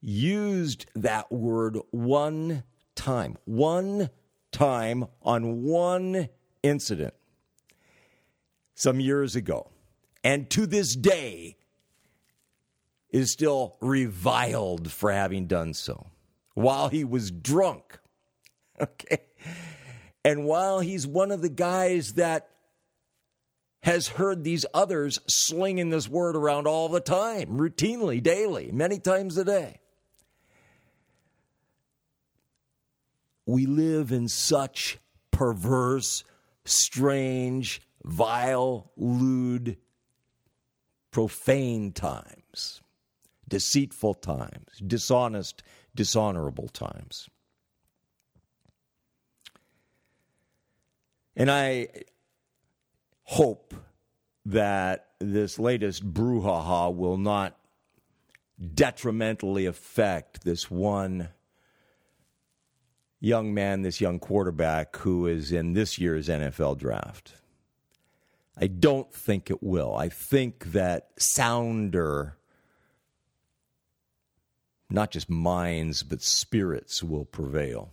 used 0.01 0.87
that 0.95 1.31
word 1.31 1.77
one 1.91 2.63
time, 2.95 3.37
one 3.45 4.09
time 4.51 5.07
on 5.23 5.63
one 5.63 6.29
incident 6.63 7.15
some 8.75 8.99
years 8.99 9.37
ago 9.37 9.71
and 10.23 10.49
to 10.50 10.67
this 10.67 10.95
day 10.95 11.57
is 13.11 13.33
still 13.33 13.77
reviled 13.81 14.91
for 14.91 15.11
having 15.11 15.47
done 15.47 15.75
so 15.75 16.07
while 16.55 16.89
he 16.89 17.05
was 17.05 17.31
drunk. 17.31 17.99
Okay. 18.81 19.19
And 20.25 20.47
while 20.47 20.81
he's 20.81 21.07
one 21.07 21.31
of 21.31 21.43
the 21.43 21.50
guys 21.50 22.15
that 22.15 22.49
has 23.83 24.09
heard 24.09 24.43
these 24.43 24.65
others 24.73 25.19
slinging 25.27 25.91
this 25.91 26.09
word 26.09 26.35
around 26.37 26.67
all 26.67 26.89
the 26.89 27.00
time, 27.00 27.59
routinely, 27.59 28.23
daily, 28.23 28.71
many 28.73 28.99
times 28.99 29.37
a 29.37 29.45
day. 29.45 29.81
We 33.45 33.67
live 33.67 34.12
in 34.12 34.29
such 34.29 34.99
perverse, 35.31 36.25
strange, 36.65 37.83
vile, 38.03 38.93
lewd 38.97 39.77
profane 41.11 41.93
times. 41.93 42.81
deceitful 43.50 44.14
times, 44.14 44.79
dishonest, 44.87 45.62
dishonorable 45.95 46.69
times. 46.69 47.29
And 51.37 51.50
I 51.50 51.88
hope 53.25 53.75
that 54.47 55.09
this 55.19 55.59
latest 55.59 56.12
brouhaha 56.12 56.95
will 56.95 57.19
not 57.19 57.57
detrimentally 58.75 59.67
affect 59.67 60.45
this 60.45 60.71
one 60.71 61.31
young 63.21 63.52
man, 63.52 63.83
this 63.83 64.00
young 64.00 64.19
quarterback 64.19 64.97
who 64.97 65.26
is 65.26 65.52
in 65.52 65.73
this 65.73 65.99
year's 65.99 66.29
NFL 66.29 66.79
draft. 66.79 67.35
I 68.61 68.67
don't 68.67 69.12
think 69.12 69.50
it 69.50 69.62
will. 69.62 69.97
I 69.97 70.11
think 70.11 70.73
that 70.73 71.09
sounder, 71.17 72.37
not 74.90 75.11
just 75.11 75.31
minds, 75.31 76.02
but 76.02 76.21
spirits 76.21 77.02
will 77.02 77.25
prevail. 77.25 77.90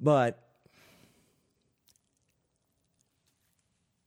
But 0.00 0.42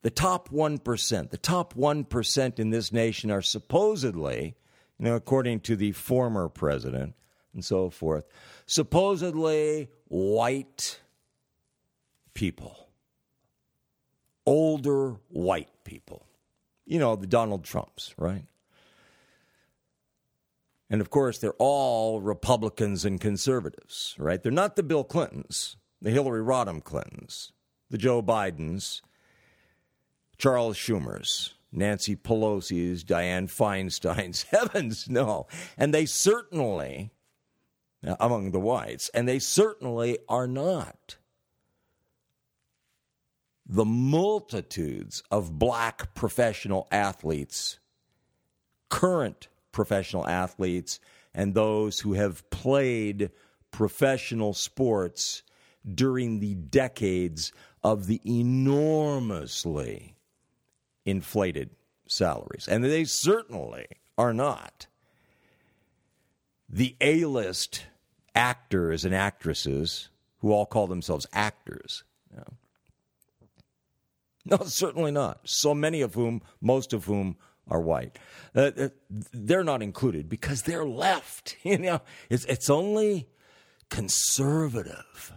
the 0.01 0.09
top 0.09 0.49
1%, 0.49 1.29
the 1.29 1.37
top 1.37 1.75
1% 1.75 2.59
in 2.59 2.69
this 2.71 2.91
nation 2.91 3.29
are 3.29 3.41
supposedly, 3.43 4.55
you 4.97 5.05
know, 5.05 5.15
according 5.15 5.59
to 5.61 5.75
the 5.75 5.91
former 5.91 6.49
president 6.49 7.13
and 7.53 7.63
so 7.63 7.89
forth, 7.89 8.25
supposedly 8.65 9.89
white 10.07 10.99
people, 12.33 12.84
older 14.45 15.15
white 15.29 15.69
people. 15.83 16.25
You 16.85 16.99
know, 16.99 17.15
the 17.15 17.27
Donald 17.27 17.63
Trumps, 17.63 18.13
right? 18.17 18.45
And 20.89 21.01
of 21.01 21.09
course, 21.09 21.39
they're 21.39 21.53
all 21.57 22.21
Republicans 22.21 23.05
and 23.05 23.19
conservatives, 23.19 24.15
right? 24.19 24.41
They're 24.41 24.51
not 24.51 24.75
the 24.75 24.83
Bill 24.83 25.03
Clintons, 25.03 25.77
the 26.01 26.11
Hillary 26.11 26.43
Rodham 26.43 26.83
Clintons, 26.83 27.51
the 27.89 27.97
Joe 27.97 28.21
Bidens, 28.21 29.01
Charles 30.37 30.77
Schumer's, 30.77 31.55
Nancy 31.71 32.15
Pelosi's, 32.15 33.03
Dianne 33.03 33.49
Feinstein's. 33.49 34.43
Heavens, 34.51 35.09
no. 35.09 35.47
And 35.77 35.93
they 35.93 36.05
certainly, 36.05 37.11
among 38.03 38.51
the 38.51 38.59
whites, 38.59 39.09
and 39.09 39.27
they 39.27 39.39
certainly 39.39 40.19
are 40.29 40.47
not 40.47 41.17
the 43.67 43.85
multitudes 43.85 45.23
of 45.31 45.57
black 45.57 46.13
professional 46.13 46.87
athletes, 46.91 47.79
current 48.89 49.47
professional 49.71 50.27
athletes, 50.27 50.99
and 51.33 51.53
those 51.53 51.99
who 51.99 52.13
have 52.13 52.49
played 52.49 53.31
professional 53.71 54.53
sports 54.53 55.43
during 55.93 56.39
the 56.39 56.55
decades 56.55 57.51
of 57.83 58.07
the 58.07 58.21
enormously 58.25 60.15
inflated 61.05 61.69
salaries. 62.07 62.67
And 62.67 62.83
they 62.83 63.03
certainly 63.03 63.87
are 64.17 64.33
not 64.33 64.87
the 66.69 66.95
A 67.01 67.25
list 67.25 67.85
actors 68.33 69.05
and 69.05 69.13
actresses 69.13 70.09
who 70.39 70.51
all 70.51 70.65
call 70.65 70.87
themselves 70.87 71.27
actors. 71.33 72.03
No, 74.51 74.57
certainly 74.65 75.11
not. 75.11 75.39
So 75.45 75.73
many 75.73 76.01
of 76.01 76.13
whom, 76.13 76.43
most 76.61 76.93
of 76.93 77.05
whom, 77.05 77.35
are 77.67 77.81
white. 77.81 78.19
Uh, 78.55 78.71
uh, 78.77 78.89
they're 79.09 79.63
not 79.63 79.81
included 79.81 80.29
because 80.29 80.61
they're 80.63 80.85
left. 80.85 81.57
You 81.63 81.79
know, 81.79 82.01
it's 82.29 82.45
it's 82.45 82.69
only 82.69 83.27
conservative 83.89 85.33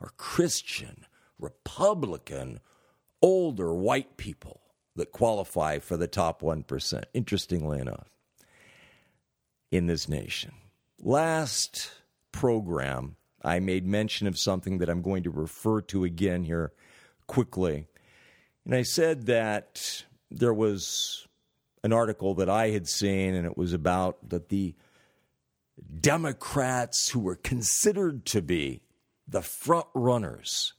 or 0.00 0.12
Christian, 0.16 1.06
Republican, 1.40 2.60
older 3.20 3.74
white 3.74 4.16
people 4.16 4.60
that 4.94 5.12
qualify 5.12 5.78
for 5.78 5.96
the 5.96 6.06
top 6.06 6.40
1%, 6.40 7.04
interestingly 7.12 7.80
enough, 7.80 8.08
in 9.70 9.86
this 9.86 10.08
nation. 10.08 10.52
Last 10.98 11.90
program, 12.32 13.16
I 13.42 13.58
made 13.58 13.86
mention 13.86 14.26
of 14.26 14.38
something 14.38 14.78
that 14.78 14.88
I'm 14.88 15.02
going 15.02 15.22
to 15.24 15.30
refer 15.30 15.80
to 15.82 16.04
again 16.04 16.44
here 16.44 16.72
quickly. 17.26 17.88
And 18.66 18.74
I 18.74 18.82
said 18.82 19.26
that 19.26 20.04
there 20.28 20.52
was 20.52 21.28
an 21.84 21.92
article 21.92 22.34
that 22.34 22.50
I 22.50 22.70
had 22.70 22.88
seen, 22.88 23.34
and 23.34 23.46
it 23.46 23.56
was 23.56 23.72
about 23.72 24.28
that 24.28 24.48
the 24.48 24.74
Democrats 26.00 27.10
who 27.10 27.20
were 27.20 27.36
considered 27.36 28.26
to 28.26 28.42
be 28.42 28.82
the 29.28 29.40
front 29.40 29.86
runners 29.94 30.74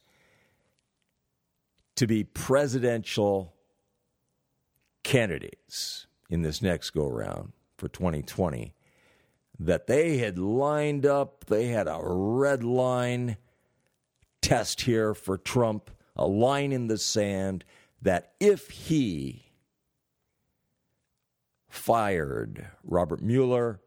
to 1.95 2.08
be 2.08 2.26
presidential 2.26 3.54
candidates 5.04 6.08
in 6.30 6.41
this 6.41 6.62
next 6.62 6.89
go 6.89 7.08
round 7.08 7.54
for 7.78 7.88
2020 7.88 8.73
that 9.60 9.88
they 9.88 10.17
had 10.17 10.38
lined 10.38 11.06
up, 11.06 11.45
they 11.45 11.67
had 11.67 11.88
a 11.88 12.00
red 12.04 12.65
line 12.65 13.38
test 14.41 14.82
here 14.82 15.13
for 15.13 15.38
Trump, 15.38 15.89
a 16.17 16.28
line 16.28 16.73
in 16.73 16.88
the 16.88 16.97
sand 16.97 17.63
that 18.01 18.33
if 18.39 18.69
he 18.69 19.51
fired 21.69 22.67
Robert 22.83 23.21
Mueller, 23.21 23.79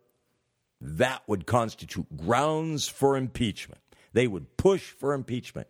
that 0.81 1.23
would 1.27 1.47
constitute 1.47 2.17
grounds 2.17 2.89
for 2.89 3.17
impeachment. 3.17 3.81
They 4.13 4.27
would 4.27 4.57
push 4.57 4.91
for 4.91 5.13
impeachment. 5.13 5.69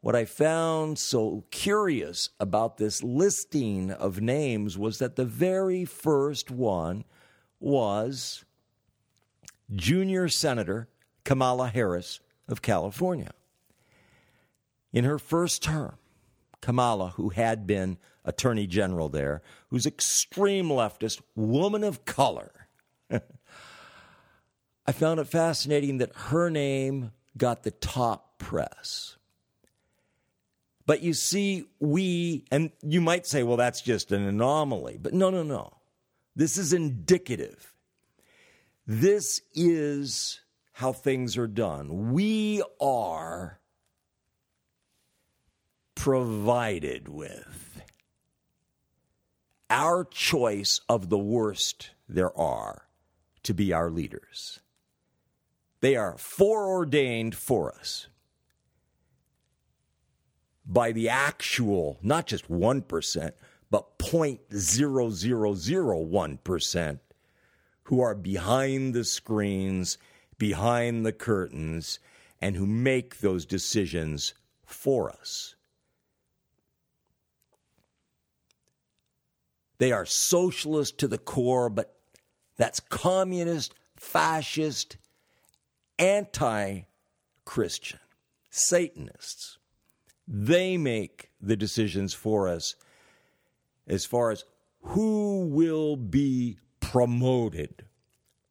What 0.00 0.14
I 0.14 0.26
found 0.26 0.98
so 0.98 1.44
curious 1.50 2.30
about 2.38 2.76
this 2.76 3.02
listing 3.02 3.90
of 3.90 4.20
names 4.20 4.76
was 4.76 4.98
that 4.98 5.16
the 5.16 5.24
very 5.24 5.84
first 5.84 6.50
one 6.50 7.04
was 7.58 8.44
junior 9.74 10.28
Senator 10.28 10.88
Kamala 11.24 11.68
Harris 11.68 12.20
of 12.48 12.60
California. 12.60 13.32
In 14.92 15.04
her 15.04 15.18
first 15.18 15.62
term, 15.62 15.96
Kamala, 16.64 17.10
who 17.10 17.28
had 17.28 17.66
been 17.66 17.98
Attorney 18.24 18.66
General 18.66 19.10
there, 19.10 19.42
who's 19.68 19.84
extreme 19.84 20.68
leftist, 20.68 21.20
woman 21.36 21.84
of 21.84 22.06
color. 22.06 22.66
I 23.10 24.92
found 24.92 25.20
it 25.20 25.26
fascinating 25.26 25.98
that 25.98 26.12
her 26.14 26.48
name 26.48 27.12
got 27.36 27.64
the 27.64 27.70
top 27.70 28.38
press. 28.38 29.18
But 30.86 31.02
you 31.02 31.12
see, 31.12 31.66
we, 31.80 32.46
and 32.50 32.70
you 32.80 33.02
might 33.02 33.26
say, 33.26 33.42
well, 33.42 33.58
that's 33.58 33.82
just 33.82 34.10
an 34.10 34.26
anomaly. 34.26 34.98
But 34.98 35.12
no, 35.12 35.28
no, 35.28 35.42
no. 35.42 35.76
This 36.34 36.56
is 36.56 36.72
indicative. 36.72 37.74
This 38.86 39.42
is 39.52 40.40
how 40.72 40.94
things 40.94 41.36
are 41.36 41.46
done. 41.46 42.12
We 42.12 42.62
are 42.80 43.60
provided 45.94 47.08
with 47.08 47.82
our 49.70 50.04
choice 50.04 50.80
of 50.88 51.08
the 51.08 51.18
worst 51.18 51.90
there 52.08 52.36
are 52.38 52.86
to 53.42 53.54
be 53.54 53.72
our 53.72 53.90
leaders. 53.90 54.60
They 55.80 55.96
are 55.96 56.16
foreordained 56.16 57.34
for 57.34 57.74
us 57.74 58.06
by 60.66 60.92
the 60.92 61.08
actual, 61.08 61.98
not 62.02 62.26
just 62.26 62.50
1%, 62.50 63.32
but 63.70 63.98
0.0001% 63.98 66.98
who 67.84 68.00
are 68.00 68.14
behind 68.14 68.94
the 68.94 69.04
screens, 69.04 69.98
behind 70.38 71.04
the 71.04 71.12
curtains, 71.12 71.98
and 72.40 72.56
who 72.56 72.66
make 72.66 73.18
those 73.18 73.44
decisions 73.44 74.32
for 74.64 75.10
us. 75.10 75.53
They 79.78 79.92
are 79.92 80.06
socialist 80.06 80.98
to 80.98 81.08
the 81.08 81.18
core, 81.18 81.68
but 81.68 81.96
that's 82.56 82.80
communist, 82.80 83.74
fascist, 83.96 84.96
anti 85.98 86.82
Christian, 87.44 88.00
Satanists. 88.50 89.58
They 90.26 90.76
make 90.76 91.30
the 91.40 91.56
decisions 91.56 92.14
for 92.14 92.48
us 92.48 92.76
as 93.86 94.06
far 94.06 94.30
as 94.30 94.44
who 94.80 95.46
will 95.46 95.96
be 95.96 96.58
promoted 96.80 97.84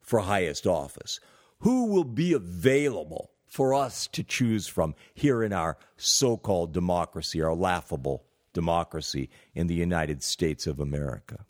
for 0.00 0.20
highest 0.20 0.66
office, 0.66 1.18
who 1.60 1.86
will 1.86 2.04
be 2.04 2.32
available 2.32 3.30
for 3.46 3.72
us 3.72 4.06
to 4.08 4.22
choose 4.22 4.66
from 4.66 4.94
here 5.14 5.42
in 5.42 5.52
our 5.52 5.78
so 5.96 6.36
called 6.36 6.72
democracy, 6.72 7.40
our 7.40 7.54
laughable 7.54 8.24
democracy 8.54 9.28
in 9.54 9.66
the 9.66 9.74
United 9.74 10.22
States 10.22 10.66
of 10.66 10.80
America. 10.80 11.44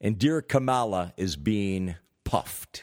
And 0.00 0.18
dear 0.18 0.42
Kamala 0.42 1.14
is 1.16 1.36
being 1.36 1.94
puffed, 2.24 2.82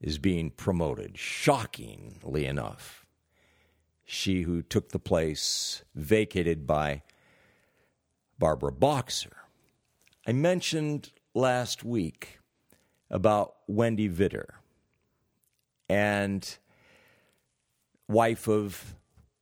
is 0.00 0.18
being 0.18 0.50
promoted, 0.50 1.16
shockingly 1.16 2.44
enough. 2.44 3.06
She 4.04 4.42
who 4.42 4.62
took 4.62 4.90
the 4.90 4.98
place 4.98 5.84
vacated 5.94 6.66
by 6.66 7.02
Barbara 8.38 8.72
Boxer. 8.72 9.36
I 10.26 10.32
mentioned 10.32 11.12
last 11.34 11.84
week 11.84 12.40
about 13.08 13.54
Wendy 13.66 14.08
Vitter 14.08 14.46
and 15.88 16.58
wife 18.08 18.48
of 18.48 18.96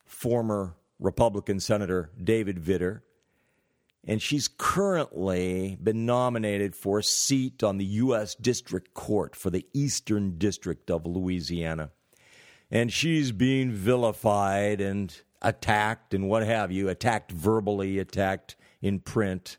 former 0.04 0.74
Republican 1.00 1.58
Senator 1.58 2.10
David 2.22 2.62
Vitter. 2.62 3.00
And 4.06 4.22
she's 4.22 4.48
currently 4.48 5.76
been 5.82 6.06
nominated 6.06 6.74
for 6.74 7.00
a 7.00 7.02
seat 7.02 7.62
on 7.62 7.76
the 7.76 7.84
U.S. 7.84 8.34
District 8.34 8.94
Court 8.94 9.36
for 9.36 9.50
the 9.50 9.66
Eastern 9.74 10.38
District 10.38 10.90
of 10.90 11.06
Louisiana. 11.06 11.90
And 12.70 12.92
she's 12.92 13.32
being 13.32 13.72
vilified 13.72 14.80
and 14.80 15.14
attacked 15.42 16.14
and 16.14 16.28
what 16.28 16.44
have 16.44 16.72
you, 16.72 16.88
attacked 16.88 17.32
verbally, 17.32 17.98
attacked 17.98 18.56
in 18.80 19.00
print. 19.00 19.58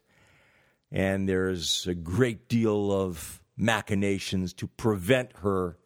And 0.92 1.28
there's 1.30 1.86
a 1.88 1.94
great 1.94 2.48
deal 2.48 2.92
of 2.92 3.44
machinations 3.56 4.54
to 4.54 4.68
prevent 4.68 5.38
her 5.38 5.78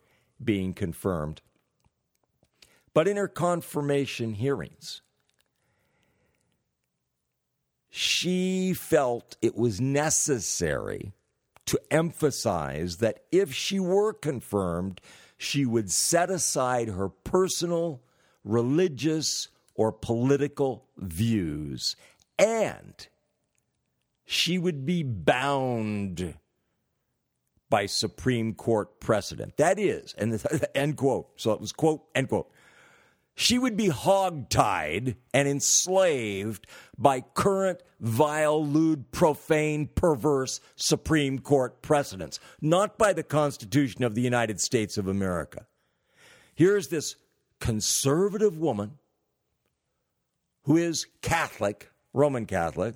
being 0.42 0.74
confirmed. 0.74 1.42
But 2.94 3.08
in 3.08 3.18
her 3.18 3.28
confirmation 3.28 4.34
hearings, 4.34 5.02
she 7.98 8.74
felt 8.74 9.38
it 9.42 9.56
was 9.56 9.80
necessary 9.80 11.14
to 11.66 11.80
emphasize 11.90 12.98
that 12.98 13.24
if 13.32 13.54
she 13.54 13.80
were 13.80 14.12
confirmed, 14.12 15.00
she 15.38 15.66
would 15.66 15.90
set 15.90 16.30
aside 16.30 16.90
her 16.90 17.08
personal, 17.08 18.02
religious, 18.44 19.48
or 19.76 19.92
political 19.92 20.86
views 20.98 21.96
and 22.38 23.08
she 24.26 24.58
would 24.58 24.86
be 24.86 25.04
bound 25.04 26.36
by 27.70 27.86
Supreme 27.86 28.54
Court 28.54 29.00
precedent. 29.00 29.58
That 29.58 29.80
is, 29.80 30.14
and 30.18 30.34
the, 30.34 30.70
end 30.78 30.98
quote. 30.98 31.30
So 31.38 31.52
it 31.54 31.62
was 31.62 31.72
quote, 31.72 32.04
end 32.14 32.30
quote. 32.30 32.52
She 33.36 33.60
would 33.60 33.76
be 33.76 33.90
hogtied 33.90 35.16
and 35.34 35.48
enslaved 35.48 36.66
by 36.98 37.20
current 37.22 37.84
vile, 38.00 38.66
lewd, 38.66 39.12
profane, 39.12 39.88
perverse 39.88 40.62
Supreme 40.78 41.40
Court 41.40 41.82
precedents, 41.82 42.40
not 42.62 42.98
by 42.98 43.12
the 43.12 43.24
Constitution 43.24 44.06
of 44.06 44.16
the 44.16 44.22
United 44.22 44.62
States 44.62 44.98
of 44.98 45.08
America. 45.08 45.68
Here's 46.56 46.88
this 46.88 47.18
conservative 47.60 48.58
woman 48.58 49.00
who 50.64 50.78
is 50.78 51.06
Catholic, 51.22 51.92
Roman 52.14 52.46
Catholic, 52.46 52.96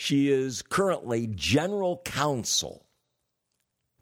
She 0.00 0.30
is 0.30 0.62
currently 0.62 1.26
general 1.26 2.00
counsel 2.06 2.86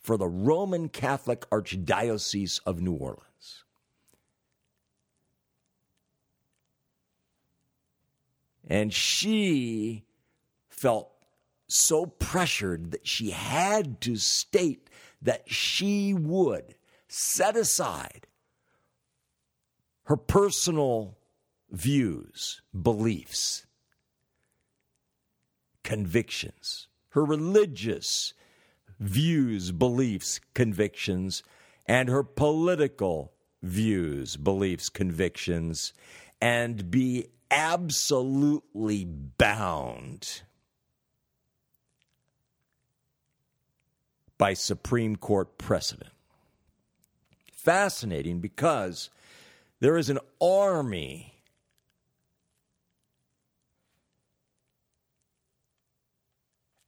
for 0.09 0.17
the 0.17 0.27
Roman 0.27 0.89
Catholic 0.89 1.45
Archdiocese 1.51 2.61
of 2.65 2.81
New 2.81 2.95
Orleans. 2.95 3.65
And 8.67 8.91
she 8.91 10.07
felt 10.71 11.11
so 11.67 12.07
pressured 12.07 12.93
that 12.93 13.07
she 13.07 13.33
had 13.33 14.01
to 14.01 14.17
state 14.17 14.89
that 15.21 15.43
she 15.53 16.15
would 16.15 16.77
set 17.09 17.55
aside 17.55 18.29
her 20.05 20.17
personal 20.17 21.19
views, 21.71 22.63
beliefs, 22.73 23.67
convictions, 25.85 26.89
her 27.11 27.27
religious 27.27 28.33
views, 28.99 29.73
beliefs, 29.73 30.41
convictions, 30.55 31.43
and 31.87 32.09
her 32.09 32.23
political 32.23 33.33
views, 33.63 34.37
beliefs, 34.37 34.89
convictions, 34.89 35.93
and 36.41 36.91
be 36.91 37.27
absolutely 37.51 39.05
bound 39.05 40.43
by 44.37 44.55
Supreme 44.55 45.17
Court 45.17 45.59
precedent. 45.59 46.13
Fascinating 47.53 48.41
because 48.41 49.11
there 49.81 49.97
is 49.97 50.09
an 50.11 50.19
army 50.41 51.35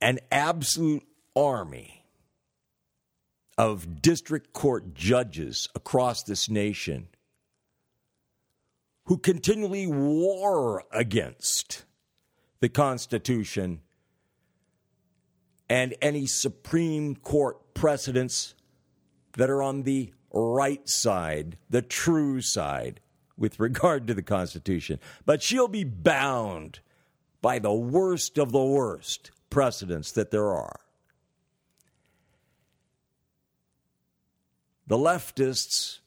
an 0.00 0.18
absolute 0.30 1.02
army 1.36 1.99
of 3.58 4.00
district 4.00 4.52
court 4.52 4.94
judges 4.94 5.68
across 5.74 6.22
this 6.22 6.48
nation 6.48 7.08
who 9.04 9.18
continually 9.18 9.86
war 9.86 10.84
against 10.92 11.84
the 12.60 12.68
Constitution 12.68 13.80
and 15.68 15.94
any 16.00 16.26
Supreme 16.26 17.16
Court 17.16 17.74
precedents 17.74 18.54
that 19.34 19.50
are 19.50 19.62
on 19.62 19.82
the 19.82 20.12
right 20.32 20.88
side, 20.88 21.56
the 21.68 21.82
true 21.82 22.40
side, 22.40 23.00
with 23.36 23.58
regard 23.58 24.06
to 24.06 24.14
the 24.14 24.22
Constitution. 24.22 25.00
But 25.24 25.42
she'll 25.42 25.68
be 25.68 25.84
bound 25.84 26.80
by 27.40 27.58
the 27.58 27.72
worst 27.72 28.38
of 28.38 28.52
the 28.52 28.62
worst 28.62 29.30
precedents 29.48 30.12
that 30.12 30.30
there 30.30 30.52
are. 30.52 30.80
The 34.90 34.98
leftists, 34.98 36.00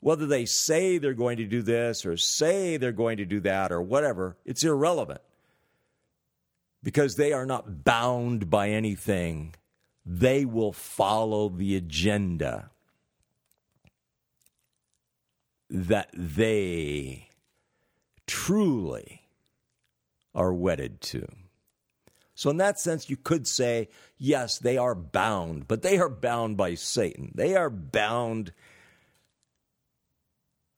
whether 0.00 0.24
they 0.24 0.46
say 0.46 0.96
they're 0.96 1.12
going 1.12 1.36
to 1.36 1.44
do 1.44 1.60
this 1.60 2.06
or 2.06 2.16
say 2.16 2.78
they're 2.78 2.90
going 2.90 3.18
to 3.18 3.26
do 3.26 3.38
that 3.40 3.70
or 3.70 3.82
whatever, 3.82 4.38
it's 4.46 4.64
irrelevant 4.64 5.20
because 6.82 7.16
they 7.16 7.34
are 7.34 7.44
not 7.44 7.84
bound 7.84 8.48
by 8.48 8.70
anything. 8.70 9.54
They 10.06 10.46
will 10.46 10.72
follow 10.72 11.50
the 11.50 11.76
agenda 11.76 12.70
that 15.68 16.08
they 16.14 17.28
truly 18.26 19.20
are 20.34 20.54
wedded 20.54 21.02
to. 21.02 21.28
So, 22.40 22.48
in 22.48 22.56
that 22.56 22.80
sense, 22.80 23.10
you 23.10 23.18
could 23.18 23.46
say, 23.46 23.90
yes, 24.16 24.56
they 24.56 24.78
are 24.78 24.94
bound, 24.94 25.68
but 25.68 25.82
they 25.82 25.98
are 25.98 26.08
bound 26.08 26.56
by 26.56 26.74
Satan. 26.74 27.32
They 27.34 27.54
are 27.54 27.68
bound 27.68 28.54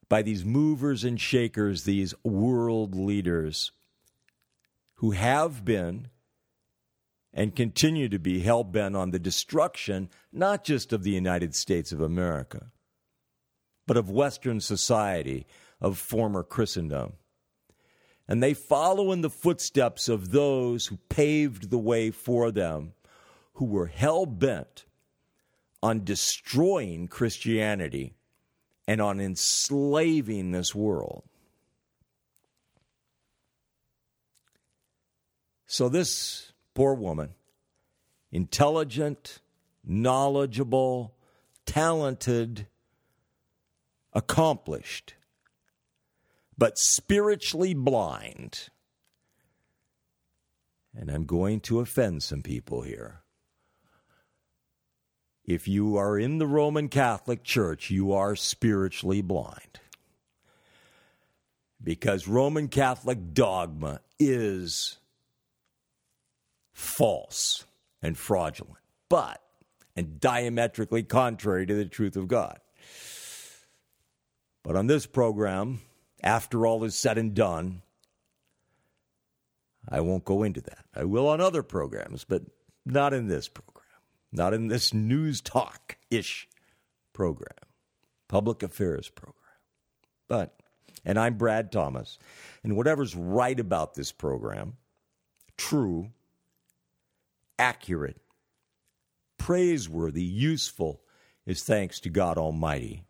by 0.09 0.23
these 0.23 0.45
movers 0.45 1.05
and 1.05 1.21
shakers, 1.21 1.85
these 1.85 2.17
world 2.25 2.97
leaders 2.97 3.71
who 4.95 5.13
have 5.13 5.65
been 5.65 6.09
and 7.33 7.55
continue 7.55 8.09
to 8.09 8.19
be 8.19 8.41
hell 8.41 8.65
bent 8.65 8.97
on 8.97 9.13
the 9.13 9.21
destruction 9.21 10.11
not 10.33 10.65
just 10.65 10.93
of 10.93 11.05
the 11.05 11.13
United 11.13 11.55
States 11.55 11.93
of 11.93 12.01
America, 12.01 12.73
but 13.87 13.97
of 13.97 14.11
Western 14.11 14.59
society, 14.59 15.47
of 15.81 15.97
former 15.97 16.43
Christendom 16.43 17.13
and 18.29 18.43
they 18.43 18.55
follow 18.55 19.13
in 19.13 19.21
the 19.21 19.31
footsteps 19.31 20.09
of 20.09 20.31
those 20.31 20.87
who 20.87 20.99
paved 21.09 21.71
the 21.71 21.79
way 21.79 22.11
for 22.11 22.51
them, 22.51 22.93
who 23.55 23.65
were 23.65 23.87
hell 23.87 24.27
bent 24.27 24.85
on 25.83 26.05
destroying 26.05 27.09
Christianity 27.09 28.15
and 28.87 29.01
on 29.01 29.21
enslaving 29.21 30.53
this 30.53 30.75
world. 30.75 31.25
So, 35.67 35.89
this 35.89 36.53
poor 36.75 36.95
woman, 36.95 37.31
intelligent, 38.31 39.41
knowledgeable, 39.85 41.15
talented, 41.65 42.67
accomplished, 44.13 45.15
but 46.63 46.79
spiritually 46.79 47.75
blind. 47.75 48.69
And 50.95 51.11
I'm 51.11 51.25
going 51.25 51.59
to 51.63 51.81
offend 51.81 52.23
some 52.23 52.41
people 52.41 52.83
here. 52.83 53.23
If 55.45 55.67
you 55.67 55.97
are 55.97 56.17
in 56.17 56.39
the 56.39 56.47
Roman 56.47 56.89
Catholic 56.89 57.43
Church, 57.43 57.91
you 57.91 58.13
are 58.13 58.37
spiritually 58.37 59.23
blind. 59.23 59.81
Because 61.83 62.29
Roman 62.29 62.69
Catholic 62.69 63.35
dogma 63.35 63.99
is 64.21 64.99
false 66.73 67.65
and 68.01 68.17
fraudulent, 68.17 68.85
but 69.09 69.43
and 69.97 70.21
diametrically 70.21 71.03
contrary 71.03 71.67
to 71.67 71.75
the 71.75 71.87
truth 71.87 72.15
of 72.15 72.29
God. 72.29 72.61
But 74.63 74.77
on 74.77 74.87
this 74.87 75.07
program, 75.07 75.81
after 76.23 76.67
all 76.67 76.85
is 76.85 76.95
said 76.95 77.19
and 77.19 77.35
done, 77.35 77.83
I 79.89 80.01
won't 80.01 80.25
go 80.25 80.43
into 80.43 80.61
that. 80.61 80.85
I 80.95 81.05
will 81.05 81.29
on 81.29 81.41
other 81.41 81.63
programs, 81.63 82.25
but 82.25 82.43
not 82.87 83.13
in 83.13 83.27
this 83.27 83.49
program, 83.49 83.85
not 84.31 84.55
in 84.55 84.69
this 84.69 84.95
news 84.95 85.41
talk 85.41 85.97
ish 86.11 86.49
program, 87.13 87.59
public 88.29 88.63
affairs 88.63 89.09
program. 89.09 89.37
But, 90.29 90.55
and 91.05 91.19
I'm 91.19 91.37
Brad 91.37 91.73
Thomas, 91.73 92.19
and 92.63 92.77
whatever's 92.77 93.17
right 93.17 93.59
about 93.59 93.95
this 93.95 94.13
program, 94.13 94.77
true, 95.57 96.11
accurate, 97.59 98.21
praiseworthy, 99.37 100.23
useful, 100.23 101.03
is 101.45 101.65
thanks 101.65 101.99
to 102.01 102.09
God 102.09 102.39
Almighty 102.39 103.03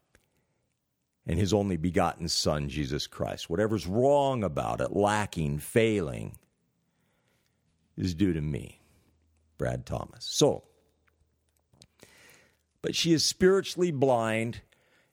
and 1.27 1.39
His 1.39 1.53
only 1.53 1.77
begotten 1.77 2.29
Son, 2.29 2.69
Jesus 2.69 3.07
Christ. 3.07 3.49
Whatever's 3.49 3.87
wrong 3.87 4.43
about 4.43 4.81
it, 4.81 4.93
lacking, 4.93 5.59
failing, 5.59 6.39
is 7.97 8.15
due 8.15 8.33
to 8.33 8.41
me, 8.41 8.81
Brad 9.59 9.87
Thomas. 9.87 10.25
So, 10.25 10.65
but 12.81 12.95
she 12.95 13.13
is 13.13 13.25
spiritually 13.25 13.91
blind 13.91 14.63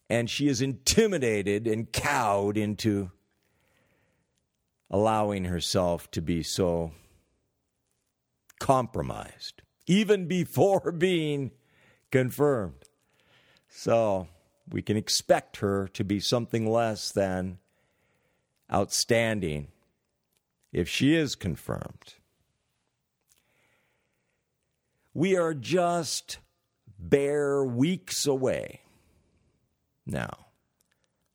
and 0.10 0.30
she 0.30 0.48
is 0.48 0.62
intimidated 0.62 1.67
and 1.67 1.91
cowed 1.91 2.58
into 2.58 3.12
allowing 4.89 5.45
herself 5.45 6.10
to 6.12 6.22
be 6.22 6.41
so 6.41 6.91
compromised, 8.60 9.62
even 9.86 10.28
before 10.28 10.91
being 10.98 11.52
confirmed. 12.12 12.86
So 13.69 14.28
we 14.72 14.82
can 14.82 14.98
expect 14.98 15.58
her 15.58 15.88
to 15.90 16.04
be 16.04 16.20
something 16.20 16.70
less 16.70 17.12
than 17.12 17.58
outstanding 18.72 19.68
if 20.72 20.88
she 20.88 21.16
is 21.16 21.36
confirmed. 21.36 22.16
We 25.14 25.36
are 25.36 25.54
just 25.54 26.38
bare 27.00 27.64
weeks 27.64 28.28
away 28.28 28.82
now, 30.06 30.48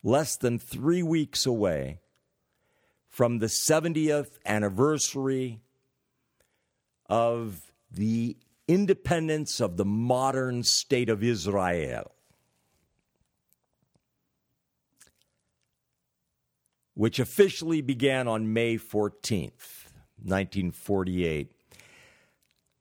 less 0.03 0.37
than 0.37 0.59
three 0.59 1.03
weeks 1.03 1.47
away 1.47 2.01
from 3.09 3.39
the 3.39 3.47
70th 3.47 4.39
anniversary 4.45 5.61
of 7.09 7.61
the 7.91 8.37
independence 8.67 9.61
of 9.61 9.77
the 9.77 9.85
modern 9.85 10.63
state 10.63 11.09
of 11.09 11.23
Israel. 11.23 12.13
Which 16.95 17.19
officially 17.19 17.81
began 17.81 18.29
on 18.29 18.53
May 18.53 18.77
14th, 18.77 19.89
1948 20.23 21.51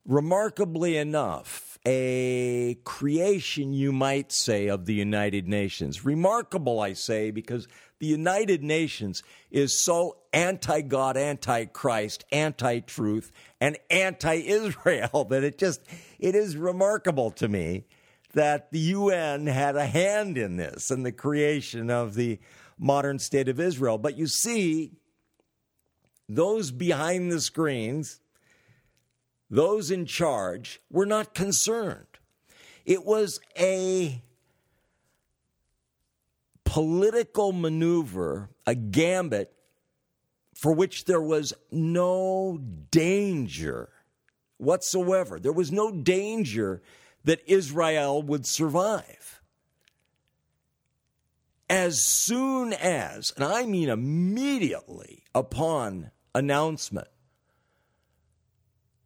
remarkably 0.06 0.97
enough, 0.97 1.78
a 1.86 2.78
creation, 2.84 3.73
you 3.73 3.91
might 3.91 4.32
say, 4.32 4.67
of 4.67 4.86
the 4.86 4.93
United 4.93 5.47
Nations. 5.47 6.06
Remarkable, 6.06 6.80
I 6.80 6.93
say, 6.93 7.32
because 7.32 7.67
the 7.99 8.08
United 8.08 8.63
Nations 8.63 9.23
is 9.52 9.78
so 9.78 10.17
anti 10.32 10.82
God, 10.82 11.17
anti 11.17 11.65
Christ, 11.65 12.26
anti 12.32 12.80
truth, 12.80 13.32
and 13.60 13.78
anti 13.89 14.36
Israel 14.36 15.26
that 15.30 15.43
it 15.43 15.58
just, 15.58 15.82
it 16.19 16.36
is 16.36 16.56
remarkable 16.58 17.32
to 17.32 17.47
me 17.47 17.86
that 18.34 18.71
the 18.71 18.80
UN 18.80 19.45
had 19.45 19.76
a 19.76 19.86
hand 19.86 20.38
in 20.38 20.58
this 20.58 20.89
and 20.89 21.06
the 21.06 21.12
creation 21.12 21.91
of 21.91 22.15
the 22.15 22.39
modern 22.84 23.17
state 23.17 23.48
of 23.48 23.60
Israel. 23.60 23.98
But 23.98 24.17
you 24.17 24.28
see, 24.28 24.91
those 26.28 26.69
behind 26.69 27.32
the 27.32 27.41
screens, 27.41 28.19
those 29.50 29.89
in 29.89 30.06
charge 30.06 30.82
were 30.91 31.06
not 31.06 31.34
concerned. 31.34 32.06
It 32.86 33.06
was 33.06 33.39
a 33.58 34.22
political 36.65 37.54
maneuver, 37.54 38.50
a 38.67 38.76
gambit 38.76 39.54
for 40.56 40.74
which 40.74 41.06
there 41.06 41.22
was 41.22 41.54
no 41.72 42.60
danger 42.91 43.89
whatsoever. 44.58 45.39
There 45.39 45.54
was 45.54 45.72
no 45.72 45.91
danger 45.91 46.82
that 47.24 47.41
Israel 47.46 48.22
would 48.22 48.46
survive. 48.46 49.41
As 51.73 52.03
soon 52.03 52.71
as, 52.71 53.33
and 53.36 53.43
I 53.43 53.65
mean 53.65 53.89
immediately 53.89 55.23
upon 55.33 56.12
announcement 56.36 57.07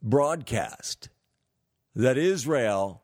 broadcast 0.04 1.08
that 1.96 2.18
Israel 2.18 3.04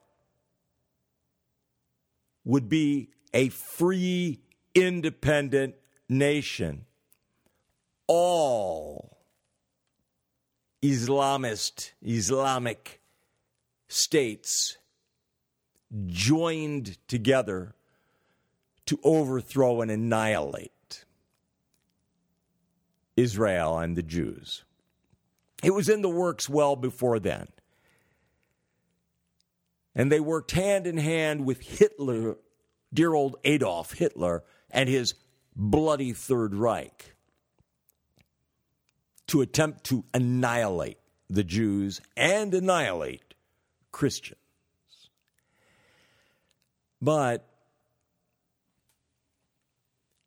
would 2.44 2.68
be 2.68 3.12
a 3.34 3.48
free, 3.48 4.42
independent 4.76 5.76
nation. 6.10 6.84
All 8.06 9.24
Islamist, 10.82 11.94
Islamic 12.02 13.00
states 13.88 14.78
joined 16.06 16.98
together 17.08 17.76
to 18.86 19.00
overthrow 19.04 19.82
and 19.82 19.90
annihilate 19.90 21.06
Israel 23.16 23.78
and 23.78 23.96
the 23.96 24.04
Jews. 24.04 24.64
It 25.64 25.74
was 25.74 25.88
in 25.88 26.02
the 26.02 26.10
works 26.10 26.50
well 26.50 26.76
before 26.76 27.20
then. 27.20 27.48
And 29.96 30.12
they 30.12 30.20
worked 30.20 30.52
hand 30.52 30.88
in 30.88 30.98
hand 30.98 31.46
with 31.46 31.62
Hitler, 31.62 32.38
dear 32.94 33.14
old 33.14 33.38
Adolf 33.44 33.94
Hitler, 33.94 34.44
and 34.72 34.90
his 34.90 35.14
bloody 35.56 36.14
Third 36.14 36.56
Reich 36.56 37.16
to 39.28 39.42
attempt 39.42 39.86
to 39.86 40.04
annihilate 40.14 40.98
the 41.30 41.44
Jews 41.44 42.02
and 42.18 42.54
annihilate 42.54 43.36
Christians. 43.92 44.40
But 47.02 47.48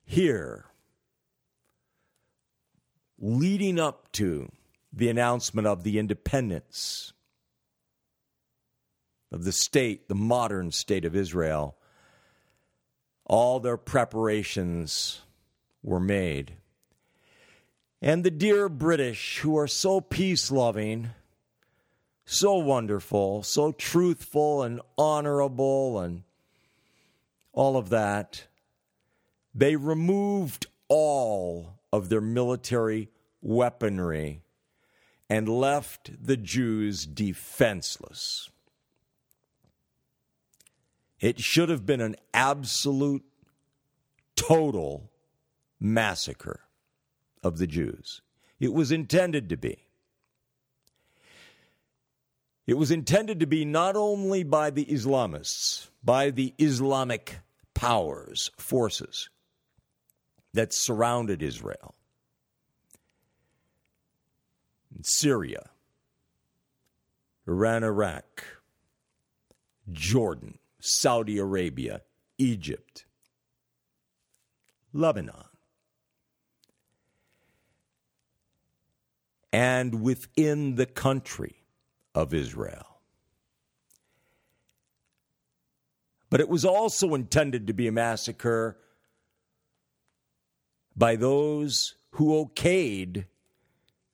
here, 0.07 0.65
leading 3.19 3.79
up 3.79 4.11
to 4.13 4.51
the 4.93 5.09
announcement 5.11 5.67
of 5.67 5.83
the 5.83 5.99
independence 5.99 7.13
of 9.33 9.45
the 9.45 9.53
state, 9.53 10.09
the 10.09 10.15
modern 10.15 10.71
state 10.71 11.05
of 11.05 11.17
Israel, 11.17 11.77
all 13.25 13.59
their 13.59 13.77
preparations 13.77 15.21
were 15.83 16.01
made. 16.01 16.55
And 18.01 18.23
the 18.23 18.31
dear 18.31 18.69
British, 18.69 19.39
who 19.39 19.59
are 19.59 19.67
so 19.67 20.01
peace 20.01 20.51
loving, 20.53 21.11
so 22.25 22.57
wonderful, 22.57 23.43
so 23.43 23.73
truthful 23.73 24.63
and 24.63 24.81
honorable, 24.97 25.99
and 25.99 26.23
all 27.53 27.77
of 27.77 27.89
that, 27.89 28.47
they 29.57 29.75
removed 29.75 30.67
all 30.89 31.81
of 31.91 32.11
their 32.11 32.21
military 32.21 33.09
weaponry 33.41 34.43
and 35.31 35.49
left 35.49 36.11
the 36.23 36.37
Jews 36.37 37.07
defenseless. 37.07 38.51
It 41.19 41.41
should 41.41 41.71
have 41.71 41.87
been 41.87 42.03
an 42.03 42.17
absolute, 42.35 43.25
total 44.37 45.11
massacre 45.81 46.61
of 47.43 47.57
the 47.57 47.67
Jews. 47.67 48.21
It 48.61 48.75
was 48.75 48.93
intended 48.93 49.49
to 49.49 49.57
be. 49.57 49.79
It 52.67 52.75
was 52.75 52.91
intended 52.91 53.41
to 53.41 53.47
be 53.47 53.65
not 53.65 53.97
only 53.97 54.43
by 54.43 54.69
the 54.69 54.85
Islamists, 54.85 55.89
by 56.05 56.31
the 56.31 56.53
Islamic 56.59 57.39
powers, 57.75 58.51
forces 58.59 59.31
that 60.57 60.73
surrounded 60.73 61.43
Israel, 61.43 61.95
Syria, 65.03 65.71
Iran, 67.47 67.85
Iraq, 67.85 68.45
Jordan, 69.91 70.59
Saudi 70.81 71.39
Arabia, 71.39 72.03
Egypt, 72.39 73.07
Lebanon. 74.93 75.45
And 79.53 80.03
within 80.03 80.75
the 80.75 80.85
country, 80.85 81.67
of 82.17 82.33
Israel. 82.33 82.99
But 86.31 86.41
it 86.41 86.49
was 86.49 86.65
also 86.65 87.15
intended 87.15 87.67
to 87.67 87.75
be 87.75 87.87
a 87.87 87.93
massacre 87.93 88.79
by 90.97 91.17
those 91.17 91.95
who 92.13 92.45
okayed 92.45 93.27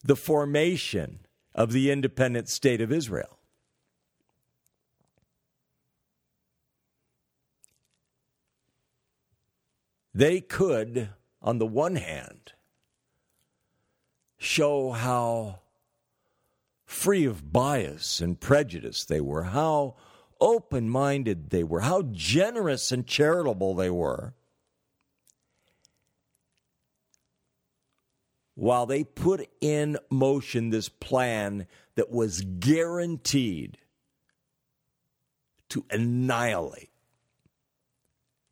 the 0.02 0.16
formation 0.16 1.20
of 1.54 1.72
the 1.72 1.90
independent 1.90 2.48
state 2.48 2.80
of 2.80 2.90
Israel. 2.90 3.38
They 10.14 10.40
could, 10.40 11.10
on 11.40 11.58
the 11.58 11.66
one 11.66 11.96
hand, 11.96 12.52
show 14.36 14.90
how 14.90 15.60
free 16.84 17.24
of 17.24 17.52
bias 17.52 18.20
and 18.20 18.38
prejudice 18.38 19.04
they 19.04 19.20
were, 19.20 19.44
how 19.44 19.96
open 20.40 20.90
minded 20.90 21.50
they 21.50 21.64
were, 21.64 21.80
how 21.80 22.02
generous 22.10 22.92
and 22.92 23.06
charitable 23.06 23.74
they 23.74 23.88
were. 23.88 24.34
While 28.62 28.86
they 28.86 29.02
put 29.02 29.48
in 29.60 29.98
motion 30.08 30.70
this 30.70 30.88
plan 30.88 31.66
that 31.96 32.12
was 32.12 32.42
guaranteed 32.42 33.76
to 35.70 35.84
annihilate 35.90 36.92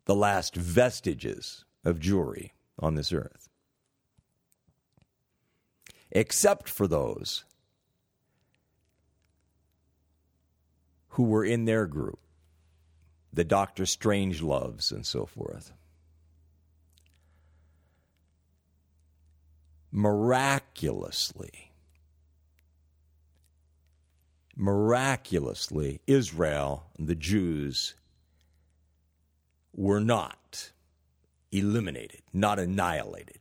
the 0.06 0.16
last 0.16 0.56
vestiges 0.56 1.64
of 1.84 2.00
Jewry 2.00 2.50
on 2.76 2.96
this 2.96 3.12
earth. 3.12 3.48
Except 6.10 6.68
for 6.68 6.88
those 6.88 7.44
who 11.10 11.22
were 11.22 11.44
in 11.44 11.66
their 11.66 11.86
group, 11.86 12.18
the 13.32 13.44
Doctor 13.44 13.86
Strangeloves 13.86 14.90
and 14.90 15.06
so 15.06 15.24
forth. 15.24 15.72
Miraculously, 19.92 21.72
miraculously, 24.56 26.00
Israel 26.06 26.84
and 26.96 27.08
the 27.08 27.14
Jews 27.14 27.94
were 29.74 30.00
not 30.00 30.72
eliminated, 31.50 32.22
not 32.32 32.58
annihilated, 32.58 33.40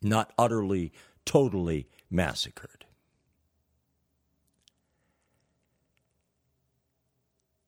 not 0.00 0.32
utterly, 0.38 0.92
totally 1.24 1.88
massacred. 2.10 2.84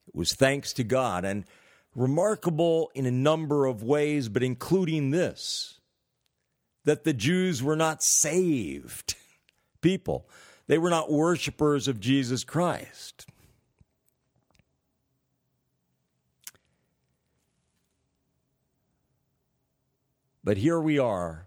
It 0.07 0.15
was 0.15 0.35
thanks 0.35 0.73
to 0.75 0.85
God 0.85 1.25
and 1.25 1.45
remarkable 1.97 2.91
in 2.95 3.07
a 3.07 3.11
number 3.11 3.67
of 3.67 3.83
ways, 3.83 4.29
but 4.29 4.43
including 4.43 5.11
this 5.11 5.81
that 6.85 7.05
the 7.05 7.13
Jews 7.13 7.63
were 7.63 7.77
not 7.77 8.03
saved 8.03 9.15
people. 9.81 10.29
They 10.67 10.79
were 10.79 10.91
not 10.91 11.11
worshipers 11.11 11.89
of 11.89 12.01
Jesus 12.01 12.45
Christ. 12.45 13.27
But 20.43 20.59
here 20.59 20.79
we 20.79 20.99
are, 20.99 21.47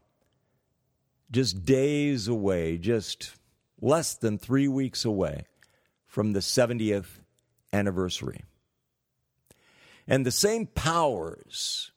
just 1.29 1.65
days 1.65 2.27
away, 2.27 2.79
just 2.79 3.35
less 3.79 4.15
than 4.15 4.39
three 4.39 4.67
weeks 4.67 5.05
away 5.05 5.45
from 6.07 6.33
the 6.33 6.39
70th 6.39 7.19
anniversary. 7.71 8.43
And 10.07 10.25
the 10.25 10.31
same 10.31 10.65
powers 10.65 11.91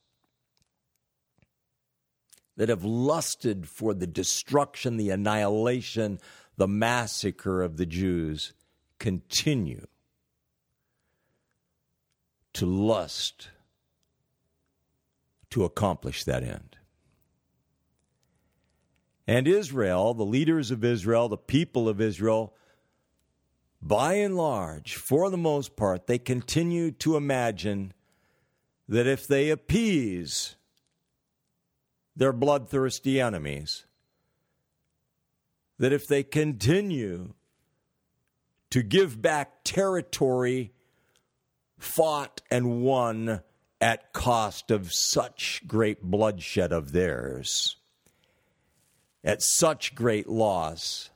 that 2.61 2.69
have 2.69 2.85
lusted 2.85 3.67
for 3.67 3.95
the 3.95 4.07
destruction, 4.07 4.99
the 4.99 5.09
annihilation, 5.09 6.21
the 6.59 6.69
massacre 6.69 7.63
of 7.63 7.79
the 7.79 7.87
Jews 7.87 8.53
continue 8.99 9.87
to 12.53 12.67
lust 12.67 13.49
to 15.49 15.65
accomplish 15.65 16.25
that 16.25 16.43
end. 16.43 16.77
And 19.27 19.49
Israel, 19.49 20.13
the 20.13 20.23
leaders 20.23 20.71
of 20.71 20.85
Israel, 20.85 21.31
the 21.31 21.39
people 21.39 21.89
of 21.89 21.99
Israel, 21.99 22.55
by 23.81 24.17
and 24.17 24.37
large, 24.37 24.97
for 24.97 25.31
the 25.31 25.39
most 25.39 25.77
part, 25.77 26.07
they 26.07 26.19
continue 26.19 26.91
to 26.91 27.17
imagine 27.17 27.95
that 28.87 29.07
if 29.07 29.27
they 29.27 29.49
appease 29.49 30.57
their 32.21 32.33
bloodthirsty 32.35 33.19
enemies, 33.19 33.87
that 35.79 35.91
if 35.91 36.07
they 36.07 36.23
continue 36.23 37.33
to 38.69 38.83
give 38.83 39.23
back 39.23 39.65
territory 39.65 40.71
fought 41.79 42.43
and 42.51 42.83
won 42.83 43.41
at 43.81 44.13
cost 44.13 44.71
of 44.71 44.93
such 44.93 45.63
great 45.67 46.03
bloodshed 46.03 46.73
of 46.73 46.93
theirs, 46.93 47.77
at 49.25 49.41
such 49.41 49.95
great 49.95 50.29
loss 50.29 51.09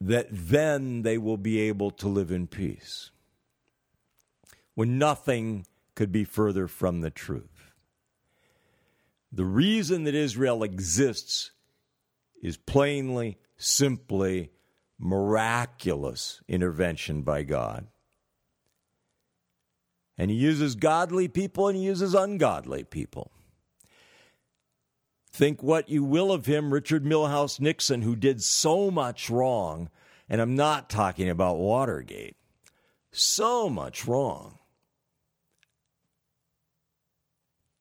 that 0.00 0.26
then 0.32 1.02
they 1.02 1.16
will 1.16 1.36
be 1.36 1.60
able 1.60 1.92
to 1.92 2.08
live 2.08 2.32
in 2.32 2.48
peace. 2.48 3.12
When 4.74 4.98
nothing 4.98 5.64
could 5.98 6.12
be 6.12 6.22
further 6.22 6.68
from 6.68 7.00
the 7.00 7.10
truth. 7.10 7.72
The 9.32 9.44
reason 9.44 10.04
that 10.04 10.14
Israel 10.14 10.62
exists 10.62 11.50
is 12.40 12.56
plainly, 12.56 13.36
simply 13.56 14.52
miraculous 14.96 16.40
intervention 16.46 17.22
by 17.22 17.42
God. 17.42 17.88
And 20.16 20.30
He 20.30 20.36
uses 20.36 20.76
godly 20.76 21.26
people 21.26 21.66
and 21.66 21.76
He 21.76 21.82
uses 21.82 22.14
ungodly 22.14 22.84
people. 22.84 23.32
Think 25.32 25.64
what 25.64 25.88
you 25.88 26.04
will 26.04 26.30
of 26.30 26.46
him, 26.46 26.72
Richard 26.72 27.02
Milhous 27.02 27.58
Nixon, 27.58 28.02
who 28.02 28.14
did 28.14 28.40
so 28.40 28.88
much 28.88 29.28
wrong. 29.28 29.90
And 30.28 30.40
I'm 30.40 30.54
not 30.54 30.88
talking 30.88 31.28
about 31.28 31.58
Watergate. 31.58 32.36
So 33.10 33.68
much 33.68 34.06
wrong. 34.06 34.58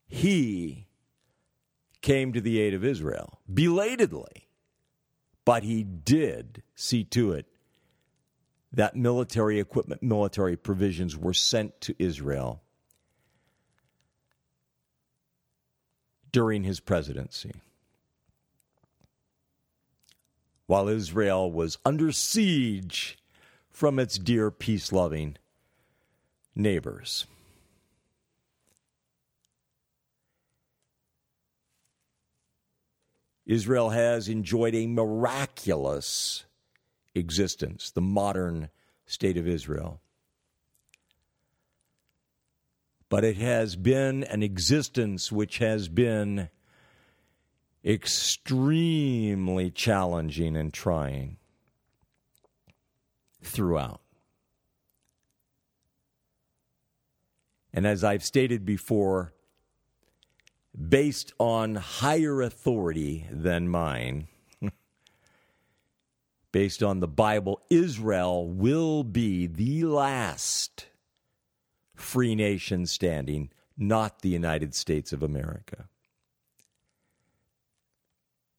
He 0.07 0.87
came 2.01 2.31
to 2.33 2.41
the 2.41 2.59
aid 2.59 2.73
of 2.73 2.85
Israel 2.85 3.39
belatedly, 3.51 4.47
but 5.45 5.63
he 5.63 5.83
did 5.83 6.63
see 6.75 7.03
to 7.05 7.33
it 7.33 7.45
that 8.71 8.95
military 8.95 9.59
equipment, 9.59 10.03
military 10.03 10.55
provisions 10.55 11.17
were 11.17 11.33
sent 11.33 11.79
to 11.81 11.95
Israel 11.99 12.61
during 16.31 16.63
his 16.63 16.79
presidency. 16.79 17.53
While 20.67 20.89
Israel 20.89 21.51
was 21.51 21.77
under 21.85 22.11
siege 22.11 23.17
from 23.69 23.99
its 23.99 24.17
dear 24.17 24.51
peace 24.51 24.91
loving 24.91 25.37
neighbors. 26.55 27.25
Israel 33.47 33.89
has 33.89 34.29
enjoyed 34.29 34.75
a 34.75 34.85
miraculous 34.85 36.45
existence, 37.15 37.89
the 37.89 38.01
modern 38.01 38.69
state 39.07 39.37
of 39.37 39.47
Israel 39.47 40.01
but 43.09 43.23
it 43.23 43.37
has 43.37 43.75
been 43.75 44.23
an 44.25 44.43
existence 44.43 45.31
which 45.31 45.59
has 45.59 45.87
been 45.87 46.49
extremely 47.85 49.71
challenging 49.71 50.57
and 50.57 50.73
trying 50.73 51.37
throughout. 53.41 54.01
And 57.71 57.87
as 57.87 58.03
I've 58.03 58.23
stated 58.23 58.65
before, 58.65 59.33
based 60.77 61.33
on 61.39 61.75
higher 61.75 62.41
authority 62.41 63.25
than 63.31 63.67
mine, 63.67 64.27
based 66.51 66.83
on 66.83 66.99
the 66.99 67.07
Bible, 67.07 67.61
Israel 67.69 68.47
will 68.47 69.03
be 69.03 69.47
the 69.47 69.85
last 69.85 70.85
free 71.95 72.35
nation 72.35 72.85
standing, 72.85 73.49
not 73.75 74.21
the 74.21 74.29
United 74.29 74.75
States 74.75 75.11
of 75.11 75.23
America. 75.23 75.89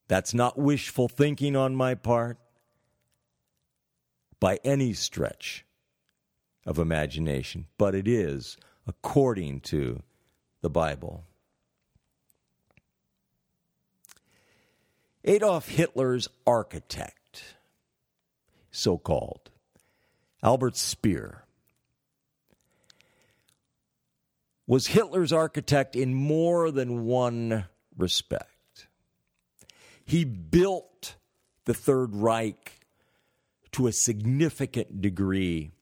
That's 0.08 0.34
not 0.34 0.58
wishful 0.58 1.06
thinking 1.06 1.54
on 1.54 1.76
my 1.76 1.94
part 1.94 2.38
by 4.40 4.58
any 4.64 4.92
stretch 4.92 5.66
of 6.66 6.78
imagination, 6.78 7.66
but 7.76 7.94
it 7.94 8.08
is 8.08 8.56
according 8.86 9.60
to 9.60 10.02
the 10.62 10.70
Bible. 10.70 11.27
Adolf 15.24 15.68
Hitler's 15.68 16.28
architect, 16.46 17.42
so 18.70 18.96
called, 18.98 19.50
Albert 20.42 20.76
Speer, 20.76 21.44
was 24.66 24.88
Hitler's 24.88 25.32
architect 25.32 25.96
in 25.96 26.14
more 26.14 26.70
than 26.70 27.04
one 27.04 27.64
respect. 27.96 28.86
He 30.04 30.24
built 30.24 31.16
the 31.64 31.74
Third 31.74 32.14
Reich 32.14 32.80
to 33.72 33.86
a 33.86 33.92
significant 33.92 35.00
degree 35.02 35.72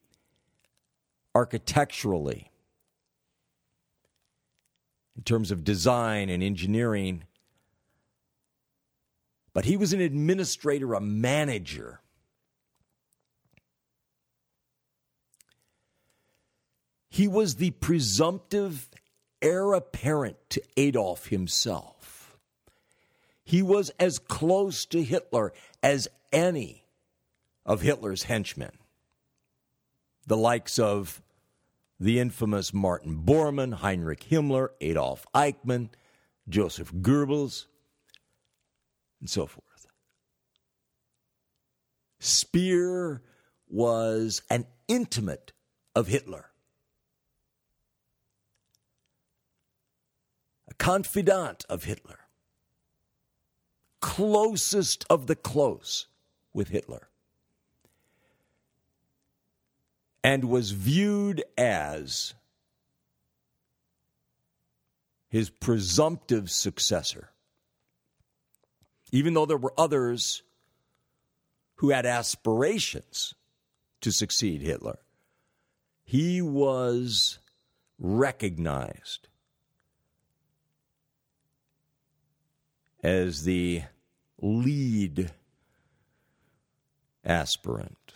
architecturally, 1.35 2.51
in 5.15 5.23
terms 5.23 5.51
of 5.51 5.63
design 5.63 6.29
and 6.29 6.41
engineering. 6.41 7.23
But 9.57 9.65
he 9.65 9.75
was 9.75 9.91
an 9.91 10.01
administrator, 10.01 10.93
a 10.93 11.01
manager. 11.01 11.99
He 17.09 17.27
was 17.27 17.55
the 17.55 17.71
presumptive 17.71 18.87
heir 19.41 19.73
apparent 19.73 20.37
to 20.51 20.61
Adolf 20.77 21.29
himself. 21.29 22.37
He 23.43 23.63
was 23.63 23.89
as 23.99 24.19
close 24.19 24.85
to 24.85 25.01
Hitler 25.01 25.53
as 25.81 26.07
any 26.31 26.83
of 27.65 27.81
Hitler's 27.81 28.25
henchmen, 28.25 28.77
the 30.27 30.37
likes 30.37 30.77
of 30.77 31.23
the 31.99 32.19
infamous 32.19 32.75
Martin 32.75 33.23
Bormann, 33.25 33.73
Heinrich 33.73 34.23
Himmler, 34.29 34.69
Adolf 34.81 35.25
Eichmann, 35.33 35.89
Joseph 36.47 36.93
Goebbels, 36.93 37.65
and 39.19 39.29
so 39.29 39.45
forth. 39.45 39.87
Speer 42.19 43.21
was 43.67 44.41
an 44.49 44.65
intimate 44.87 45.53
of 45.95 46.07
Hitler, 46.07 46.51
a 50.69 50.73
confidant 50.75 51.65
of 51.69 51.83
Hitler, 51.83 52.19
closest 54.01 55.05
of 55.09 55.27
the 55.27 55.35
close 55.35 56.07
with 56.53 56.69
Hitler. 56.69 57.09
and 60.27 60.43
was 60.43 60.71
viewed 60.71 61.41
as 61.57 62.33
his 65.29 65.49
presumptive 65.49 66.51
successor. 66.51 67.29
Even 69.11 69.33
though 69.33 69.45
there 69.45 69.57
were 69.57 69.73
others 69.77 70.43
who 71.75 71.89
had 71.89 72.05
aspirations 72.05 73.33
to 74.01 74.11
succeed 74.11 74.61
Hitler, 74.61 74.99
he 76.03 76.41
was 76.41 77.39
recognized 77.99 79.27
as 83.03 83.43
the 83.43 83.83
lead 84.39 85.31
aspirant 87.23 88.13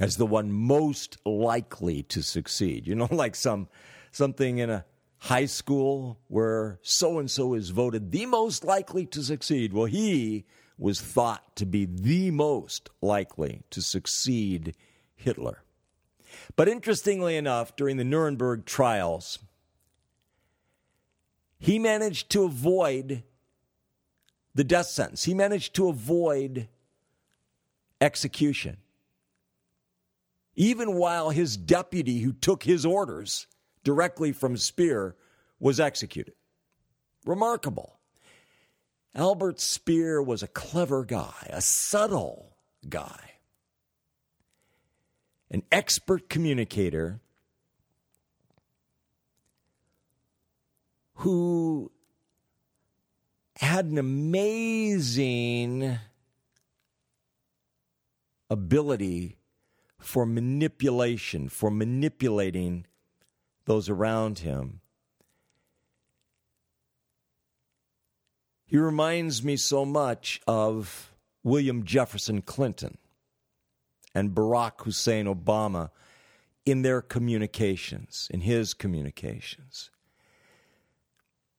as 0.00 0.16
the 0.16 0.26
one 0.26 0.50
most 0.50 1.16
likely 1.24 2.02
to 2.02 2.22
succeed. 2.22 2.86
You 2.86 2.94
know, 2.94 3.08
like 3.10 3.34
some 3.34 3.68
something 4.10 4.58
in 4.58 4.70
a 4.70 4.84
high 5.24 5.46
school 5.46 6.18
where 6.28 6.78
so 6.82 7.18
and 7.18 7.30
so 7.30 7.54
is 7.54 7.70
voted 7.70 8.12
the 8.12 8.26
most 8.26 8.62
likely 8.62 9.06
to 9.06 9.22
succeed. 9.22 9.72
Well, 9.72 9.86
he 9.86 10.44
was 10.76 11.00
thought 11.00 11.56
to 11.56 11.64
be 11.64 11.86
the 11.86 12.30
most 12.30 12.90
likely 13.00 13.62
to 13.70 13.80
succeed 13.80 14.76
Hitler. 15.16 15.62
But 16.56 16.68
interestingly 16.68 17.36
enough, 17.36 17.74
during 17.74 17.96
the 17.96 18.04
Nuremberg 18.04 18.66
trials, 18.66 19.38
he 21.58 21.78
managed 21.78 22.30
to 22.32 22.44
avoid 22.44 23.22
the 24.54 24.64
death 24.64 24.86
sentence. 24.86 25.24
He 25.24 25.32
managed 25.32 25.74
to 25.76 25.88
avoid 25.88 26.68
execution 28.00 28.76
even 30.56 30.94
while 30.94 31.30
his 31.30 31.56
deputy, 31.56 32.20
who 32.20 32.32
took 32.32 32.62
his 32.62 32.86
orders 32.86 33.46
directly 33.84 34.32
from 34.32 34.56
Speer, 34.56 35.14
was 35.60 35.78
executed. 35.78 36.34
Remarkable. 37.24 38.00
Albert 39.14 39.60
Speer 39.60 40.20
was 40.20 40.42
a 40.42 40.48
clever 40.48 41.04
guy, 41.04 41.46
a 41.50 41.60
subtle 41.60 42.56
guy, 42.88 43.34
an 45.50 45.62
expert 45.70 46.28
communicator 46.28 47.20
who 51.18 51.92
had 53.56 53.86
an 53.86 53.98
amazing 53.98 55.98
ability 58.50 59.38
for 59.98 60.26
manipulation, 60.26 61.48
for 61.48 61.70
manipulating 61.70 62.86
those 63.66 63.88
around 63.88 64.40
him. 64.40 64.80
He 68.66 68.78
reminds 68.78 69.44
me 69.44 69.56
so 69.56 69.84
much 69.84 70.40
of 70.46 71.12
William 71.42 71.84
Jefferson 71.84 72.42
Clinton 72.42 72.98
and 74.14 74.34
Barack 74.34 74.82
Hussein 74.82 75.26
Obama 75.26 75.90
in 76.64 76.82
their 76.82 77.02
communications, 77.02 78.28
in 78.32 78.40
his 78.40 78.74
communications. 78.74 79.90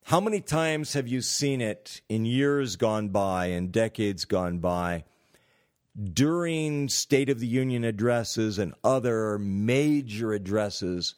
How 0.06 0.20
many 0.20 0.40
times 0.40 0.94
have 0.94 1.08
you 1.08 1.22
seen 1.22 1.62
it 1.62 2.02
in 2.10 2.26
years 2.26 2.76
gone 2.76 3.10
by 3.10 3.48
and 3.48 3.72
decades 3.72 4.26
gone 4.26 4.60
by 4.60 5.04
during 6.14 6.90
State 6.90 7.30
of 7.30 7.40
the 7.40 7.48
Union 7.48 7.84
addresses 7.84 8.60
and 8.60 8.74
other 8.84 9.40
major 9.40 10.34
addresses 10.34 11.16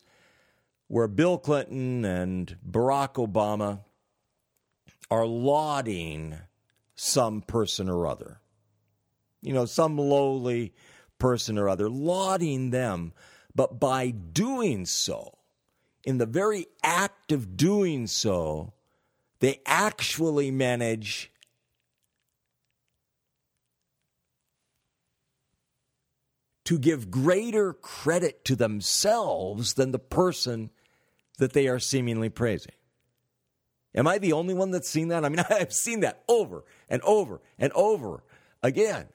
where 0.88 1.07
Bill 1.07 1.38
Clinton 1.38 2.05
and 2.05 2.57
Barack 2.67 3.15
Obama 3.15 3.81
are 5.09 5.25
lauding 5.25 6.38
some 6.95 7.41
person 7.41 7.89
or 7.89 8.07
other. 8.07 8.41
You 9.41 9.53
know, 9.53 9.65
some 9.65 9.97
lowly 9.97 10.73
person 11.19 11.57
or 11.57 11.69
other, 11.69 11.89
lauding 11.89 12.71
them. 12.71 13.13
But 13.53 13.79
by 13.79 14.11
doing 14.11 14.85
so, 14.85 15.38
in 16.03 16.17
the 16.17 16.25
very 16.25 16.67
act 16.83 17.31
of 17.31 17.57
doing 17.57 18.07
so, 18.07 18.73
they 19.39 19.61
actually 19.65 20.51
manage 20.51 21.31
to 26.65 26.77
give 26.77 27.09
greater 27.09 27.73
credit 27.73 28.43
to 28.43 28.55
themselves 28.55 29.75
than 29.75 29.91
the 29.91 29.99
person 29.99 30.69
that 31.38 31.53
they 31.53 31.67
are 31.67 31.79
seemingly 31.79 32.29
praising. 32.29 32.73
Am 33.95 34.07
I 34.07 34.17
the 34.17 34.33
only 34.33 34.53
one 34.53 34.71
that's 34.71 34.89
seen 34.89 35.09
that? 35.09 35.25
I 35.25 35.29
mean, 35.29 35.43
I've 35.49 35.73
seen 35.73 36.01
that 36.01 36.23
over 36.27 36.63
and 36.89 37.01
over 37.03 37.41
and 37.57 37.71
over 37.73 38.23
again. 38.61 39.07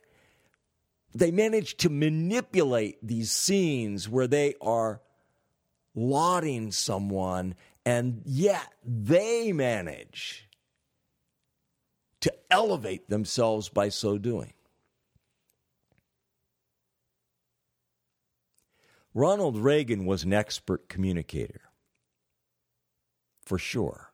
They 1.15 1.31
manage 1.31 1.77
to 1.79 1.91
manipulate 1.91 2.99
these 3.03 3.31
scenes 3.31 4.09
where 4.09 4.27
they 4.27 4.55
are 4.63 5.03
lauding 5.95 6.73
someone, 6.73 7.55
and 7.85 8.23
yet 8.25 8.67
they 8.85 9.53
manage 9.53 10.49
to 12.21 12.33
elevate 12.51 13.11
themselves 13.11 13.69
by 13.69 13.89
so 13.89 14.17
doing. 14.17 14.55
Ronald 19.15 19.59
Reagan 19.59 20.07
was 20.07 20.25
an 20.25 20.33
expert 20.33 20.89
communicator, 20.89 21.62
for 23.45 23.59
sure. 23.59 24.13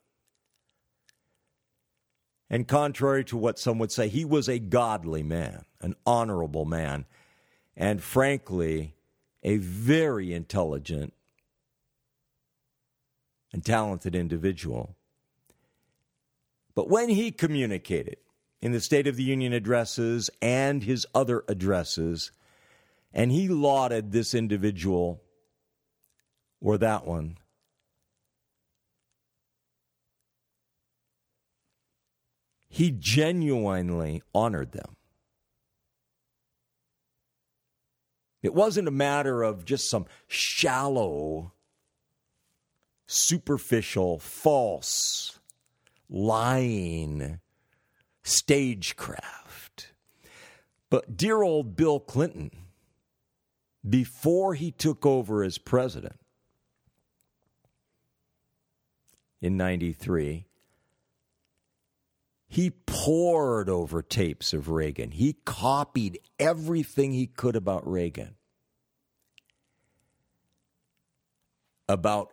And 2.51 2.67
contrary 2.67 3.25
to 3.27 3.37
what 3.37 3.59
some 3.59 3.79
would 3.79 3.93
say, 3.93 4.09
he 4.09 4.25
was 4.25 4.49
a 4.49 4.59
godly 4.59 5.23
man, 5.23 5.65
an 5.81 5.95
honorable 6.07 6.65
man, 6.65 7.05
and 7.77 8.03
frankly, 8.03 8.95
a 9.43 9.59
very 9.59 10.33
intelligent 10.33 11.13
and 13.53 13.65
talented 13.65 14.15
individual. 14.15 14.97
But 16.75 16.89
when 16.89 17.09
he 17.09 17.31
communicated 17.31 18.17
in 18.61 18.73
the 18.73 18.81
State 18.81 19.07
of 19.07 19.17
the 19.17 19.25
Union 19.25 19.53
addresses 19.53 20.31
and 20.41 20.83
his 20.83 21.07
other 21.15 21.45
addresses, 21.49 22.33
and 23.13 23.31
he 23.31 23.49
lauded 23.49 24.13
this 24.13 24.35
individual 24.35 25.23
or 26.61 26.79
that 26.79 27.07
one, 27.07 27.39
he 32.69 32.91
genuinely 32.91 34.23
honored 34.35 34.73
them. 34.73 34.97
It 38.43 38.55
wasn't 38.55 38.89
a 38.89 38.93
matter 38.93 39.43
of 39.43 39.65
just 39.65 39.91
some 39.91 40.07
shallow, 40.29 41.53
superficial, 43.07 44.19
false, 44.19 45.41
lying 46.09 47.41
stagecraft. 48.23 49.93
But 50.91 51.17
dear 51.17 51.43
old 51.43 51.77
Bill 51.77 51.99
Clinton, 51.99 52.51
before 53.89 54.55
he 54.55 54.71
took 54.71 55.05
over 55.05 55.43
as 55.43 55.59
president 55.59 56.19
in 59.41 59.57
93, 59.57 60.48
he 62.49 62.71
pored 62.71 63.69
over 63.69 64.01
tapes 64.01 64.55
of 64.55 64.71
Reagan. 64.71 65.11
He 65.11 65.35
copied 65.45 66.19
everything 66.39 67.13
he 67.13 67.27
could 67.27 67.55
about 67.55 67.89
Reagan. 67.89 68.37
About 71.89 72.33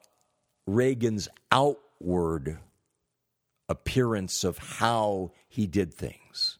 Reagan's 0.66 1.28
outward 1.52 2.60
appearance 3.68 4.44
of 4.46 4.58
how 4.58 5.32
he 5.50 5.68
did 5.68 5.94
things 5.94 6.60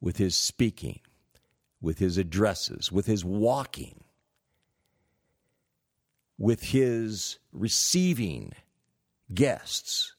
with 0.00 0.18
his 0.18 0.36
speaking, 0.36 1.00
with 1.80 1.98
his 1.98 2.18
addresses, 2.18 2.92
with 2.92 3.06
his 3.06 3.24
walking, 3.24 4.04
with 6.38 6.62
his 6.64 7.38
receiving 7.52 8.52
guests 9.32 10.14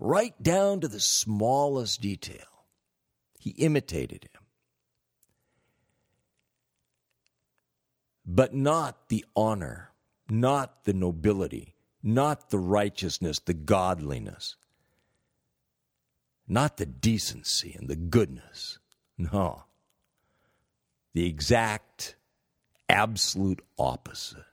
right 0.00 0.34
down 0.42 0.80
to 0.80 0.88
the 0.88 0.98
smallest 0.98 2.00
detail. 2.00 2.64
He 3.38 3.50
imitated 3.50 4.24
him. 4.24 4.42
But 8.26 8.54
not 8.54 9.08
the 9.08 9.24
honor, 9.36 9.90
not 10.28 10.84
the 10.84 10.94
nobility, 10.94 11.74
not 12.02 12.50
the 12.50 12.58
righteousness, 12.58 13.38
the 13.38 13.54
godliness, 13.54 14.56
not 16.48 16.78
the 16.78 16.86
decency 16.86 17.76
and 17.78 17.88
the 17.88 17.96
goodness. 17.96 18.78
No. 19.18 19.64
The 21.12 21.26
exact, 21.26 22.16
absolute 22.88 23.60
opposite. 23.78 24.44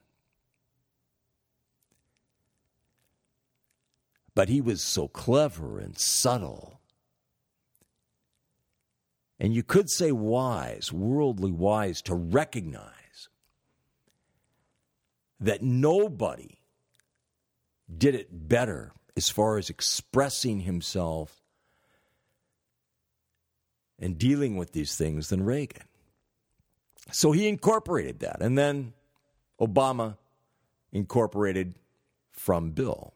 But 4.37 4.49
he 4.49 4.61
was 4.61 4.83
so 4.83 5.07
clever 5.07 5.79
and 5.79 5.97
subtle. 5.97 6.79
And 9.39 9.51
you 9.51 9.63
could 9.63 9.89
say 9.89 10.11
wise, 10.11 10.93
worldly 10.93 11.51
wise, 11.51 12.03
to 12.03 12.13
recognize 12.13 13.29
that 15.39 15.63
nobody 15.63 16.59
did 17.97 18.13
it 18.13 18.27
better 18.31 18.91
as 19.15 19.27
far 19.27 19.57
as 19.57 19.71
expressing 19.71 20.59
himself 20.59 21.41
and 23.97 24.19
dealing 24.19 24.55
with 24.55 24.71
these 24.71 24.95
things 24.95 25.29
than 25.29 25.43
Reagan. 25.43 25.87
So 27.11 27.31
he 27.31 27.47
incorporated 27.47 28.19
that. 28.19 28.39
And 28.43 28.55
then 28.55 28.93
Obama 29.59 30.17
incorporated 30.91 31.73
from 32.29 32.69
Bill. 32.69 33.15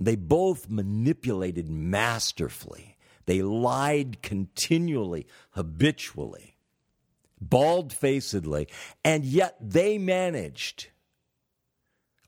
They 0.00 0.14
both 0.14 0.70
manipulated 0.70 1.68
masterfully. 1.68 2.96
They 3.26 3.42
lied 3.42 4.22
continually, 4.22 5.26
habitually, 5.50 6.56
bald 7.40 7.92
facedly, 7.92 8.68
and 9.04 9.24
yet 9.24 9.56
they 9.60 9.98
managed 9.98 10.88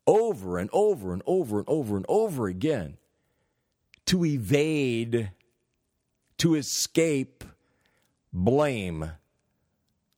over 0.07 0.59
and 0.59 0.69
over 0.73 1.13
and 1.13 1.23
over 1.27 1.61
and 1.61 1.69
over 1.69 1.97
and 1.97 2.07
over 2.09 2.49
again 2.49 2.97
to 4.07 4.25
evade, 4.25 5.31
to 6.39 6.57
escape 6.57 7.45
blame 8.33 9.13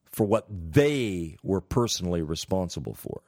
for 0.07 0.27
what 0.27 0.47
they 0.49 1.37
were 1.43 1.61
personally 1.61 2.23
responsible 2.23 2.95
for. 2.95 3.21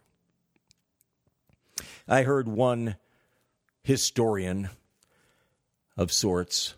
I 2.08 2.22
heard 2.22 2.48
one 2.48 2.96
historian 3.84 4.70
of 5.96 6.10
sorts 6.10 6.74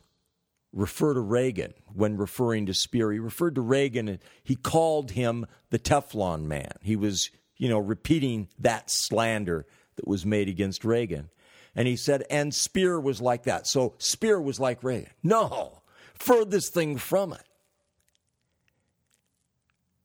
refer 0.72 1.14
to 1.14 1.20
Reagan 1.20 1.72
when 1.94 2.18
referring 2.18 2.66
to 2.66 2.74
Speer. 2.74 3.10
He 3.10 3.18
referred 3.18 3.54
to 3.54 3.62
Reagan 3.62 4.08
and 4.08 4.18
he 4.44 4.56
called 4.56 5.12
him 5.12 5.46
the 5.70 5.78
Teflon 5.78 6.42
man. 6.42 6.72
He 6.82 6.96
was, 6.96 7.30
you 7.56 7.68
know, 7.68 7.78
repeating 7.78 8.48
that 8.58 8.90
slander 8.90 9.64
that 9.94 10.06
was 10.06 10.26
made 10.26 10.48
against 10.48 10.84
Reagan. 10.84 11.30
And 11.74 11.88
he 11.88 11.96
said, 11.96 12.24
and 12.28 12.54
Speer 12.54 13.00
was 13.00 13.20
like 13.20 13.44
that. 13.44 13.66
So 13.66 13.94
Speer 13.98 14.40
was 14.40 14.60
like 14.60 14.84
Reagan. 14.84 15.12
No, 15.22 15.80
furthest 16.14 16.74
thing 16.74 16.98
from 16.98 17.32
it. 17.32 17.42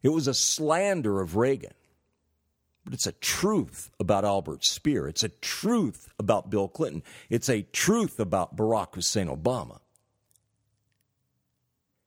It 0.04 0.10
was 0.10 0.28
a 0.28 0.34
slander 0.34 1.20
of 1.22 1.36
Reagan. 1.36 1.74
But 2.84 2.94
it's 2.94 3.08
a 3.08 3.12
truth 3.12 3.92
about 4.00 4.26
Albert 4.26 4.66
Speer. 4.66 5.08
It's 5.08 5.24
a 5.24 5.30
truth 5.30 6.10
about 6.18 6.50
Bill 6.50 6.68
Clinton. 6.68 7.04
It's 7.30 7.50
a 7.50 7.62
truth 7.62 8.20
about 8.20 8.56
Barack 8.56 8.96
Hussein 8.96 9.28
Obama. 9.28 9.80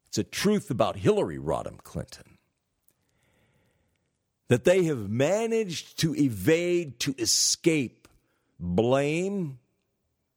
It's 0.09 0.19
a 0.19 0.25
truth 0.25 0.71
about 0.71 0.97
Hillary 0.97 1.39
Rodham 1.39 1.79
Clinton. 1.83 2.39
That 4.49 4.65
they 4.65 4.85
have 4.85 5.09
managed 5.09 5.99
to 6.01 6.15
evade, 6.15 7.01
to 7.01 7.15
escape 7.19 8.07
blame, 8.61 9.59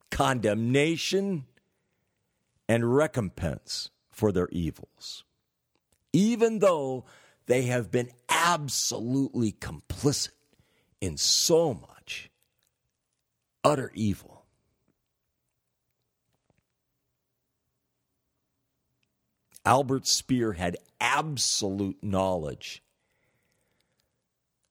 condemnation, 0.10 1.46
and 2.68 2.96
recompense 2.96 3.90
for 4.10 4.32
their 4.32 4.48
evils. 4.50 5.24
Even 6.14 6.60
though 6.60 7.06
they 7.48 7.64
have 7.64 7.90
been 7.90 8.12
absolutely 8.30 9.54
complicit 9.54 10.32
in 11.02 11.18
so 11.18 11.74
much 11.74 12.30
utter 13.64 13.92
evil. 13.94 14.46
Albert 19.66 20.08
Speer 20.08 20.54
had 20.54 20.78
absolute 21.02 22.02
knowledge 22.02 22.82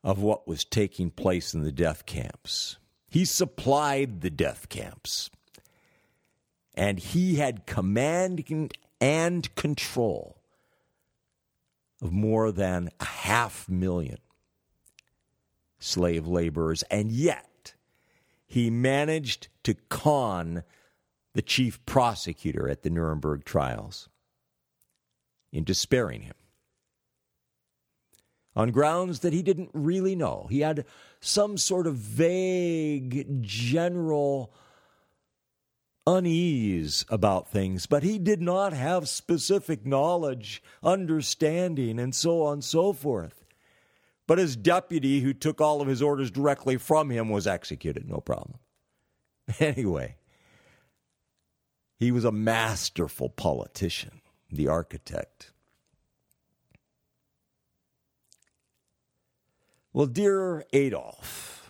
of 0.02 0.22
what 0.22 0.48
was 0.48 0.64
taking 0.64 1.10
place 1.10 1.52
in 1.52 1.62
the 1.62 1.72
death 1.72 2.06
camps. 2.06 2.78
He 3.08 3.24
supplied 3.24 4.22
the 4.22 4.30
death 4.30 4.68
camps. 4.68 5.28
And 6.74 6.98
he 6.98 7.36
had 7.36 7.66
command 7.66 8.70
and 9.00 9.54
control 9.54 10.38
of 12.02 12.12
more 12.12 12.52
than 12.52 12.90
a 13.00 13.04
half 13.04 13.68
million 13.68 14.18
slave 15.78 16.26
laborers, 16.26 16.82
and 16.90 17.10
yet 17.10 17.74
he 18.46 18.70
managed 18.70 19.48
to 19.64 19.74
con 19.88 20.62
the 21.34 21.42
chief 21.42 21.84
prosecutor 21.84 22.68
at 22.68 22.82
the 22.82 22.90
Nuremberg 22.90 23.44
trials 23.44 24.08
into 25.52 25.74
sparing 25.74 26.22
him 26.22 26.34
on 28.54 28.70
grounds 28.70 29.20
that 29.20 29.34
he 29.34 29.42
didn't 29.42 29.70
really 29.74 30.16
know. 30.16 30.46
He 30.50 30.60
had 30.60 30.86
some 31.20 31.58
sort 31.58 31.86
of 31.86 31.94
vague, 31.94 33.42
general 33.42 34.52
unease 36.06 37.04
about 37.08 37.50
things, 37.50 37.86
but 37.86 38.02
he 38.02 38.18
did 38.18 38.40
not 38.40 38.72
have 38.72 39.08
specific 39.08 39.84
knowledge, 39.84 40.62
understanding, 40.82 41.98
and 41.98 42.14
so 42.14 42.42
on 42.44 42.54
and 42.54 42.64
so 42.64 42.92
forth. 42.92 43.44
But 44.26 44.38
his 44.38 44.56
deputy, 44.56 45.20
who 45.20 45.32
took 45.32 45.60
all 45.60 45.80
of 45.80 45.88
his 45.88 46.02
orders 46.02 46.30
directly 46.30 46.76
from 46.76 47.10
him, 47.10 47.28
was 47.28 47.46
executed, 47.46 48.08
no 48.08 48.18
problem. 48.18 48.58
Anyway, 49.60 50.16
he 52.00 52.10
was 52.10 52.24
a 52.24 52.32
masterful 52.32 53.28
politician, 53.28 54.20
the 54.50 54.66
architect. 54.66 55.52
Well, 59.92 60.06
dear 60.06 60.66
Adolf, 60.72 61.65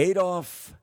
Adolf 0.00 0.74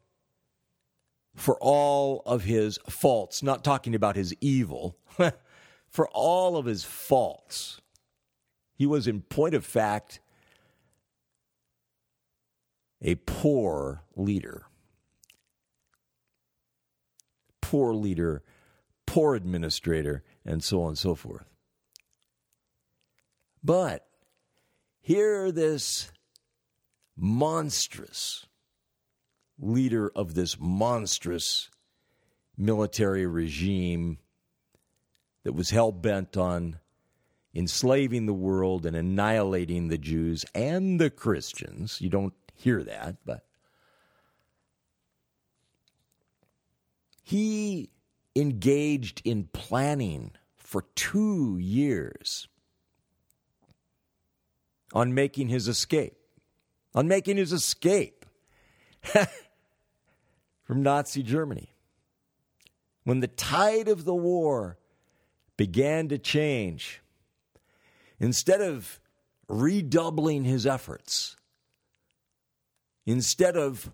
for 1.35 1.57
all 1.59 2.23
of 2.25 2.43
his 2.43 2.79
faults, 2.89 3.43
not 3.43 3.63
talking 3.63 3.95
about 3.95 4.15
his 4.15 4.33
evil, 4.41 4.97
for 5.89 6.07
all 6.09 6.57
of 6.57 6.65
his 6.65 6.83
faults. 6.83 7.79
He 8.75 8.85
was, 8.85 9.07
in 9.07 9.21
point 9.21 9.53
of 9.53 9.65
fact, 9.65 10.19
a 13.01 13.15
poor 13.15 14.03
leader. 14.15 14.65
Poor 17.61 17.93
leader, 17.93 18.43
poor 19.05 19.35
administrator, 19.35 20.23
and 20.43 20.63
so 20.63 20.81
on 20.81 20.89
and 20.89 20.97
so 20.97 21.13
forth. 21.13 21.45
But 23.63 24.07
here, 25.01 25.51
this 25.51 26.11
monstrous 27.15 28.46
leader 29.59 30.11
of 30.15 30.33
this 30.33 30.57
monstrous 30.59 31.69
military 32.57 33.25
regime 33.25 34.17
that 35.43 35.53
was 35.53 35.69
hell 35.69 35.91
bent 35.91 36.35
on 36.35 36.79
enslaving 37.55 38.25
the 38.25 38.33
world 38.33 38.85
and 38.85 38.95
annihilating 38.95 39.87
the 39.87 39.97
Jews 39.97 40.45
and 40.53 40.99
the 40.99 41.09
Christians. 41.09 42.01
You 42.01 42.09
don't 42.09 42.33
hear 42.53 42.83
that, 42.83 43.17
but 43.25 43.45
he 47.23 47.89
engaged 48.35 49.21
in 49.25 49.45
planning 49.45 50.31
for 50.55 50.83
two 50.95 51.57
years 51.57 52.47
on 54.93 55.13
making 55.13 55.49
his 55.49 55.67
escape. 55.67 56.13
On 56.93 57.07
making 57.07 57.37
his 57.37 57.53
escape 57.53 58.25
from 60.67 60.83
Nazi 60.83 61.23
Germany. 61.23 61.69
When 63.05 63.21
the 63.21 63.29
tide 63.29 63.87
of 63.87 64.03
the 64.03 64.13
war 64.13 64.77
began 65.55 66.09
to 66.09 66.17
change, 66.17 67.01
instead 68.19 68.59
of 68.59 68.99
redoubling 69.47 70.43
his 70.43 70.67
efforts, 70.67 71.37
instead 73.05 73.55
of 73.55 73.93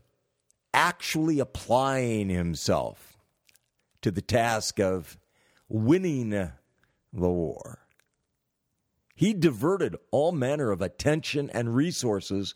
actually 0.74 1.38
applying 1.38 2.30
himself 2.30 3.20
to 4.02 4.10
the 4.10 4.24
task 4.24 4.80
of 4.80 5.20
winning 5.70 6.32
the 6.32 6.54
war, 7.14 7.86
he 9.14 9.36
diverted 9.36 9.96
all 10.10 10.32
manner 10.32 10.72
of 10.72 10.82
attention 10.82 11.52
and 11.52 11.76
resources 11.76 12.56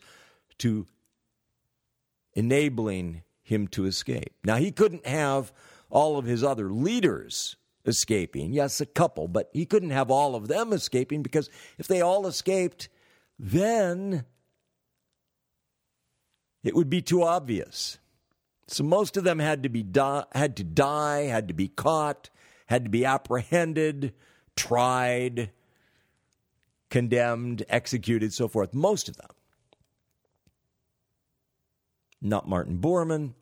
to 0.58 0.86
enabling 2.34 3.22
him 3.48 3.66
to 3.68 3.84
escape. 3.84 4.34
Now, 4.44 4.56
he 4.56 4.70
couldn't 4.70 5.06
have 5.06 5.52
all 5.90 6.18
of 6.18 6.24
his 6.24 6.42
other 6.42 6.70
leaders 6.70 7.56
escaping. 7.84 8.52
Yes, 8.52 8.80
a 8.80 8.86
couple, 8.86 9.28
but 9.28 9.50
he 9.52 9.66
couldn't 9.66 9.90
have 9.90 10.10
all 10.10 10.34
of 10.34 10.48
them 10.48 10.72
escaping 10.72 11.22
because 11.22 11.50
if 11.78 11.86
they 11.86 12.00
all 12.00 12.26
escaped, 12.26 12.88
then 13.38 14.24
it 16.62 16.74
would 16.74 16.90
be 16.90 17.02
too 17.02 17.22
obvious. 17.22 17.98
So 18.66 18.84
most 18.84 19.16
of 19.16 19.24
them 19.24 19.38
had 19.38 19.62
to 19.62 19.68
be 19.68 19.82
di- 19.82 20.26
had 20.32 20.56
to 20.58 20.64
die, 20.64 21.22
had 21.22 21.48
to 21.48 21.54
be 21.54 21.68
caught, 21.68 22.28
had 22.66 22.84
to 22.84 22.90
be 22.90 23.04
apprehended, 23.04 24.12
tried, 24.56 25.50
condemned, 26.90 27.64
executed, 27.68 28.34
so 28.34 28.48
forth. 28.48 28.74
Most 28.74 29.08
of 29.08 29.16
them. 29.16 29.30
Not 32.20 32.48
Martin 32.48 32.78
Bormann, 32.78 33.34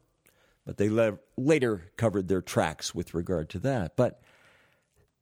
but 0.65 0.77
they 0.77 0.89
le- 0.89 1.19
later 1.37 1.91
covered 1.97 2.29
their 2.29 2.43
tracks 2.43 2.95
with 2.95 3.15
regard 3.15 3.49
to 3.51 3.59
that. 3.61 3.97
But 3.97 4.21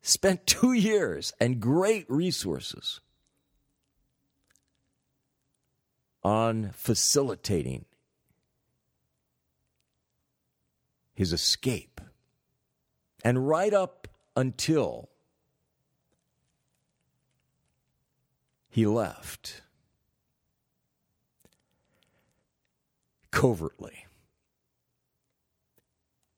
spent 0.03 0.47
two 0.47 0.73
years 0.73 1.33
and 1.41 1.61
great 1.61 2.07
resources 2.09 3.01
on 6.23 6.71
facilitating 6.73 7.85
his 11.15 11.33
escape. 11.33 12.01
And 13.23 13.47
right 13.47 13.73
up 13.73 14.09
until 14.37 15.09
he 18.69 18.87
left 18.87 19.63
covertly. 23.35 24.07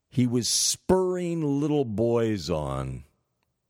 He 0.08 0.26
was 0.26 0.48
spurring 0.48 1.60
little 1.60 1.84
boys 1.84 2.48
on 2.48 3.04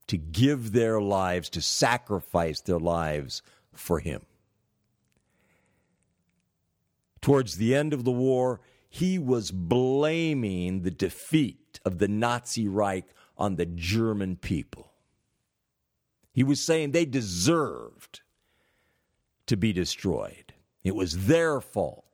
to 0.07 0.17
give 0.17 0.71
their 0.71 1.01
lives, 1.01 1.49
to 1.49 1.61
sacrifice 1.61 2.61
their 2.61 2.79
lives 2.79 3.41
for 3.73 3.99
him. 3.99 4.21
Towards 7.19 7.57
the 7.57 7.75
end 7.75 7.93
of 7.93 8.05
the 8.05 8.13
war, 8.13 8.61
he 8.87 9.19
was 9.19 9.51
blaming 9.51 10.83
the 10.83 10.91
defeat 10.91 11.81
of 11.83 11.97
the 11.97 12.07
Nazi 12.07 12.69
Reich 12.69 13.13
on 13.37 13.57
the 13.57 13.65
German 13.65 14.37
people. 14.37 14.93
He 16.31 16.45
was 16.45 16.61
saying 16.61 16.91
they 16.91 17.05
deserved 17.05 18.21
to 19.47 19.57
be 19.57 19.73
destroyed. 19.73 20.53
It 20.81 20.95
was 20.95 21.27
their 21.27 21.59
fault 21.59 22.06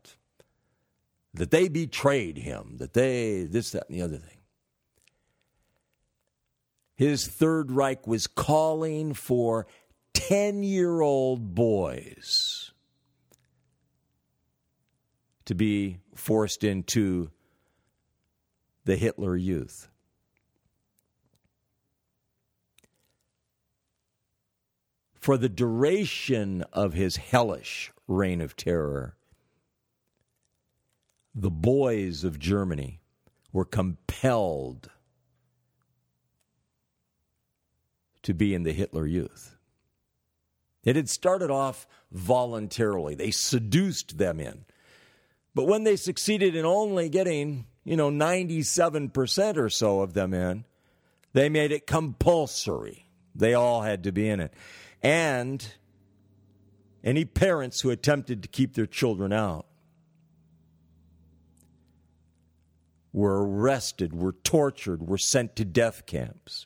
that 1.34 1.52
they 1.52 1.68
betrayed 1.68 2.38
him, 2.38 2.78
that 2.78 2.94
they, 2.94 3.44
this, 3.44 3.72
that, 3.72 3.90
and 3.90 3.98
the 3.98 4.04
other 4.04 4.18
thing. 4.18 4.38
His 6.96 7.28
Third 7.28 7.72
Reich 7.72 8.06
was 8.06 8.28
calling 8.28 9.14
for 9.14 9.66
10 10.14 10.64
year 10.64 11.02
old 11.02 11.56
boys 11.56 12.72
to 15.46 15.56
be 15.56 15.98
forced 16.16 16.64
into 16.64 17.32
the 18.86 18.96
Hitler 18.96 19.36
Youth. 19.36 19.90
for 25.24 25.38
the 25.38 25.48
duration 25.48 26.66
of 26.74 26.92
his 26.92 27.16
hellish 27.16 27.94
reign 28.10 28.42
of 28.42 28.58
terror, 28.58 29.16
the 31.36 31.52
boys 31.52 32.24
of 32.24 32.40
Germany 32.40 33.00
were 33.52 33.66
compelled 33.66 34.90
to 38.24 38.34
be 38.34 38.54
in 38.54 38.64
the 38.64 38.72
Hitler 38.74 39.06
Youth. 39.06 39.56
It 40.84 40.96
had 40.96 41.10
started 41.10 41.50
off 41.50 41.88
voluntarily, 42.12 43.16
they 43.16 43.32
seduced 43.32 44.18
them 44.18 44.40
in. 44.40 44.66
But 45.56 45.66
when 45.66 45.84
they 45.84 45.96
succeeded 45.96 46.56
in 46.56 46.66
only 46.66 47.10
getting, 47.10 47.68
you 47.84 47.96
know, 47.96 48.10
97% 48.10 49.58
or 49.58 49.70
so 49.70 50.02
of 50.02 50.14
them 50.14 50.34
in, 50.34 50.66
they 51.34 51.48
made 51.48 51.72
it 51.72 51.86
compulsory. 51.86 53.08
They 53.36 53.54
all 53.54 53.82
had 53.82 54.04
to 54.04 54.12
be 54.12 54.30
in 54.30 54.40
it 54.40 54.54
and 55.04 55.74
any 57.04 57.26
parents 57.26 57.82
who 57.82 57.90
attempted 57.90 58.42
to 58.42 58.48
keep 58.48 58.74
their 58.74 58.86
children 58.86 59.34
out 59.34 59.66
were 63.14 63.48
arrested, 63.48 64.14
were 64.14 64.34
tortured, 64.34 65.08
were 65.08 65.18
sent 65.18 65.56
to 65.56 65.64
death 65.64 66.06
camps. 66.06 66.66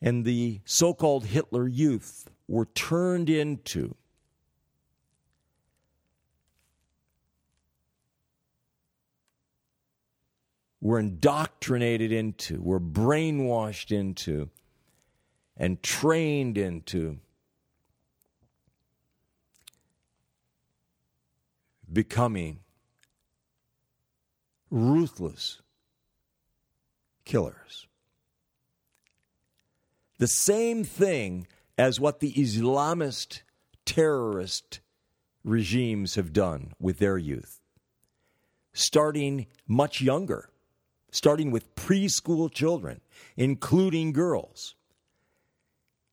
And 0.00 0.24
the 0.24 0.60
so 0.66 0.92
called 0.92 1.24
Hitler 1.24 1.66
Youth 1.66 2.28
were 2.46 2.66
turned 2.66 3.30
into 3.30 3.96
were 10.86 11.00
indoctrinated 11.00 12.12
into, 12.12 12.60
were 12.62 12.78
brainwashed 12.78 13.90
into 13.90 14.50
and 15.56 15.82
trained 15.82 16.56
into 16.56 17.18
becoming 21.92 22.60
ruthless 24.70 25.60
killers. 27.24 27.86
The 30.18 30.26
same 30.26 30.82
thing 30.84 31.46
as 31.76 32.00
what 32.00 32.20
the 32.20 32.32
Islamist 32.32 33.42
terrorist 33.84 34.80
regimes 35.44 36.14
have 36.14 36.32
done 36.32 36.72
with 36.80 36.98
their 36.98 37.18
youth, 37.18 37.60
starting 38.72 39.46
much 39.66 40.00
younger, 40.00 40.48
starting 41.10 41.50
with 41.50 41.74
preschool 41.74 42.50
children, 42.50 43.00
including 43.36 44.12
girls. 44.12 44.74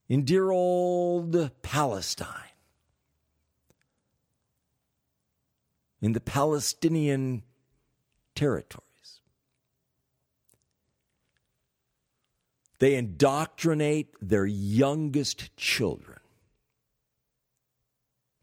In 0.10 0.26
dear 0.26 0.51
old 0.51 1.51
Palestine, 1.62 2.28
in 6.01 6.12
the 6.12 6.20
Palestinian 6.20 7.43
territories. 8.36 9.22
They 12.80 12.96
indoctrinate 12.96 14.16
their 14.22 14.46
youngest 14.46 15.56
children 15.56 16.20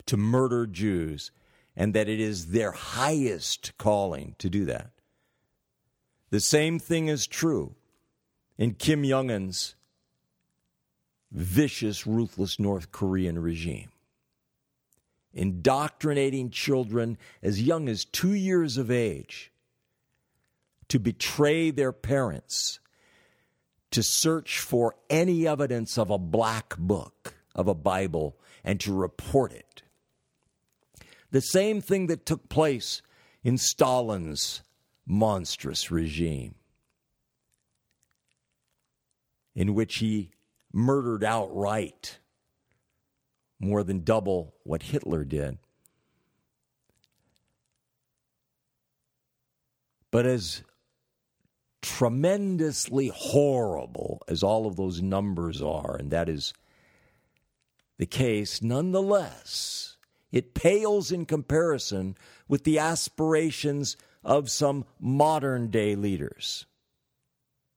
to 0.06 0.16
murder 0.16 0.66
Jews 0.66 1.30
and 1.76 1.94
that 1.94 2.08
it 2.08 2.20
is 2.20 2.48
their 2.48 2.72
highest 2.72 3.76
calling 3.78 4.34
to 4.38 4.48
do 4.48 4.64
that. 4.64 4.90
The 6.30 6.40
same 6.40 6.78
thing 6.78 7.08
is 7.08 7.26
true 7.26 7.74
in 8.56 8.74
Kim 8.74 9.04
Jong 9.04 9.30
un's 9.30 9.74
vicious, 11.30 12.06
ruthless 12.06 12.58
North 12.58 12.92
Korean 12.92 13.38
regime. 13.38 13.90
Indoctrinating 15.32 16.50
children 16.50 17.16
as 17.42 17.62
young 17.62 17.88
as 17.88 18.04
two 18.04 18.34
years 18.34 18.76
of 18.76 18.90
age 18.90 19.52
to 20.90 20.98
betray 20.98 21.70
their 21.70 21.92
parents, 21.92 22.80
to 23.90 24.02
search 24.02 24.58
for 24.58 24.94
any 25.08 25.46
evidence 25.46 25.96
of 25.96 26.10
a 26.10 26.18
black 26.18 26.76
book, 26.76 27.34
of 27.54 27.66
a 27.68 27.74
Bible, 27.74 28.36
and 28.62 28.78
to 28.80 28.92
report 28.92 29.52
it. 29.52 29.82
The 31.30 31.40
same 31.40 31.80
thing 31.80 32.08
that 32.08 32.26
took 32.26 32.48
place 32.48 33.02
in 33.42 33.56
Stalin's 33.56 34.62
monstrous 35.06 35.90
regime, 35.90 36.56
in 39.54 39.74
which 39.74 39.96
he 39.98 40.30
murdered 40.72 41.24
outright 41.24 42.18
more 43.60 43.84
than 43.84 44.02
double 44.02 44.54
what 44.64 44.82
Hitler 44.82 45.24
did. 45.24 45.58
But 50.10 50.26
as 50.26 50.64
tremendously 51.82 53.10
horrible 53.14 54.22
as 54.28 54.42
all 54.42 54.66
of 54.66 54.76
those 54.76 55.00
numbers 55.00 55.62
are, 55.62 55.96
and 55.96 56.10
that 56.10 56.28
is 56.28 56.52
the 57.98 58.06
case, 58.06 58.62
nonetheless, 58.62 59.96
it 60.32 60.54
pales 60.54 61.12
in 61.12 61.26
comparison 61.26 62.16
with 62.48 62.64
the 62.64 62.78
aspirations 62.78 63.96
of 64.24 64.50
some 64.50 64.84
modern 64.98 65.70
day 65.70 65.94
leaders. 65.94 66.66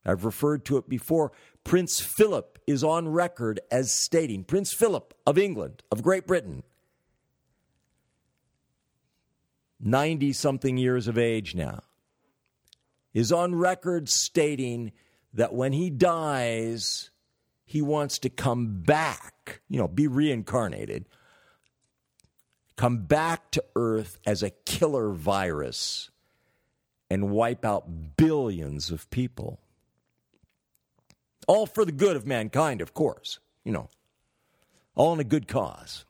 I've 0.06 0.26
referred 0.26 0.66
to 0.66 0.78
it 0.78 0.90
before. 0.90 1.32
Prince 1.64 2.00
Philip 2.00 2.60
is 2.68 2.84
on 2.84 3.08
record 3.10 3.60
as 3.72 3.94
stating, 3.94 4.44
Prince 4.44 4.74
Philip 4.74 5.14
of 5.26 5.38
England, 5.38 5.84
of 5.92 6.04
Great 6.04 6.28
Britain, 6.28 6.64
90 9.80 10.34
something 10.34 10.78
years 10.78 11.08
of 11.08 11.18
age 11.18 11.56
now, 11.56 11.82
is 13.14 13.32
on 13.32 13.56
record 13.56 14.10
stating 14.10 14.92
that 15.34 15.54
when 15.54 15.74
he 15.74 15.90
dies, 15.90 17.12
he 17.66 17.82
wants 17.82 18.20
to 18.20 18.30
come 18.30 18.82
back, 18.82 19.62
you 19.70 19.78
know, 19.78 19.88
be 19.88 20.08
reincarnated, 20.08 21.06
come 22.76 23.06
back 23.06 23.52
to 23.52 23.64
Earth 23.76 24.20
as 24.26 24.44
a 24.44 24.50
killer 24.50 25.10
virus 25.12 26.10
and 27.10 27.30
wipe 27.30 27.64
out 27.64 28.18
billions 28.18 28.90
of 28.90 29.10
people. 29.10 29.60
All 31.48 31.66
for 31.66 31.86
the 31.86 31.92
good 31.92 32.16
of 32.16 32.26
mankind, 32.26 32.82
of 32.82 32.94
course, 32.94 33.40
you 33.64 33.72
know, 33.72 33.90
all 34.96 35.14
in 35.14 35.20
a 35.20 35.26
good 35.26 35.48
cause. 35.48 36.06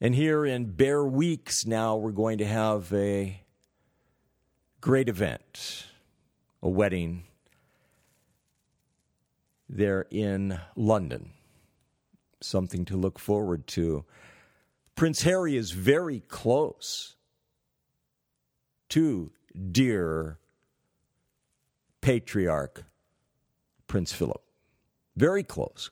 And 0.00 0.14
here 0.14 0.44
in 0.44 0.72
bare 0.72 1.04
weeks 1.04 1.66
now, 1.66 1.96
we're 1.96 2.12
going 2.12 2.38
to 2.38 2.46
have 2.46 2.92
a 2.92 3.43
great 4.84 5.08
event, 5.08 5.86
a 6.62 6.68
wedding 6.68 7.22
there 9.66 10.04
in 10.10 10.60
London. 10.76 11.30
Something 12.42 12.84
to 12.84 12.96
look 12.98 13.18
forward 13.18 13.66
to. 13.68 14.04
Prince 14.94 15.22
Harry 15.22 15.56
is 15.56 15.70
very 15.70 16.20
close 16.20 17.16
to 18.90 19.32
dear 19.72 20.38
patriarch 22.02 22.84
Prince 23.86 24.12
Philip. 24.12 24.42
Very 25.16 25.44
close, 25.44 25.90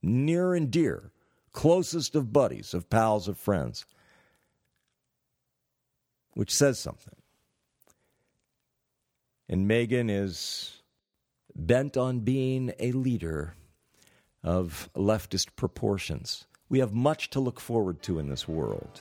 near 0.00 0.54
and 0.54 0.70
dear, 0.70 1.10
closest 1.52 2.14
of 2.14 2.32
buddies, 2.32 2.72
of 2.72 2.88
pals, 2.88 3.26
of 3.26 3.36
friends, 3.36 3.84
which 6.34 6.54
says 6.54 6.78
something. 6.78 7.17
And 9.48 9.68
Meghan 9.68 10.10
is 10.10 10.82
bent 11.54 11.96
on 11.96 12.20
being 12.20 12.72
a 12.78 12.92
leader 12.92 13.54
of 14.42 14.90
leftist 14.94 15.56
proportions. 15.56 16.46
We 16.68 16.80
have 16.80 16.92
much 16.92 17.30
to 17.30 17.40
look 17.40 17.58
forward 17.58 18.02
to 18.02 18.18
in 18.18 18.28
this 18.28 18.46
world. 18.46 19.00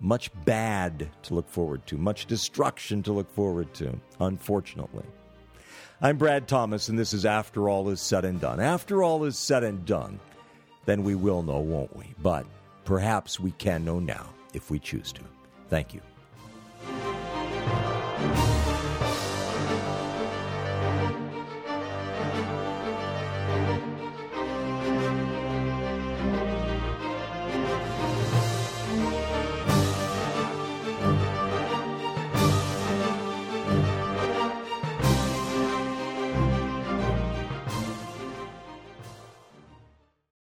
Much 0.00 0.30
bad 0.44 1.08
to 1.22 1.34
look 1.34 1.48
forward 1.48 1.86
to, 1.86 1.96
much 1.96 2.26
destruction 2.26 3.02
to 3.04 3.12
look 3.12 3.30
forward 3.30 3.72
to, 3.74 3.98
unfortunately. 4.20 5.04
I'm 6.02 6.18
Brad 6.18 6.48
Thomas, 6.48 6.88
and 6.88 6.98
this 6.98 7.14
is 7.14 7.24
After 7.24 7.68
All 7.68 7.88
Is 7.88 8.00
Said 8.00 8.24
and 8.24 8.40
Done. 8.40 8.60
After 8.60 9.02
all 9.02 9.24
is 9.24 9.38
said 9.38 9.62
and 9.62 9.84
done, 9.86 10.18
then 10.84 11.04
we 11.04 11.14
will 11.14 11.42
know, 11.42 11.60
won't 11.60 11.96
we? 11.96 12.12
But 12.20 12.44
perhaps 12.84 13.40
we 13.40 13.52
can 13.52 13.84
know 13.84 14.00
now 14.00 14.28
if 14.52 14.70
we 14.70 14.78
choose 14.78 15.12
to. 15.12 15.22
Thank 15.68 15.94
you. 15.94 16.00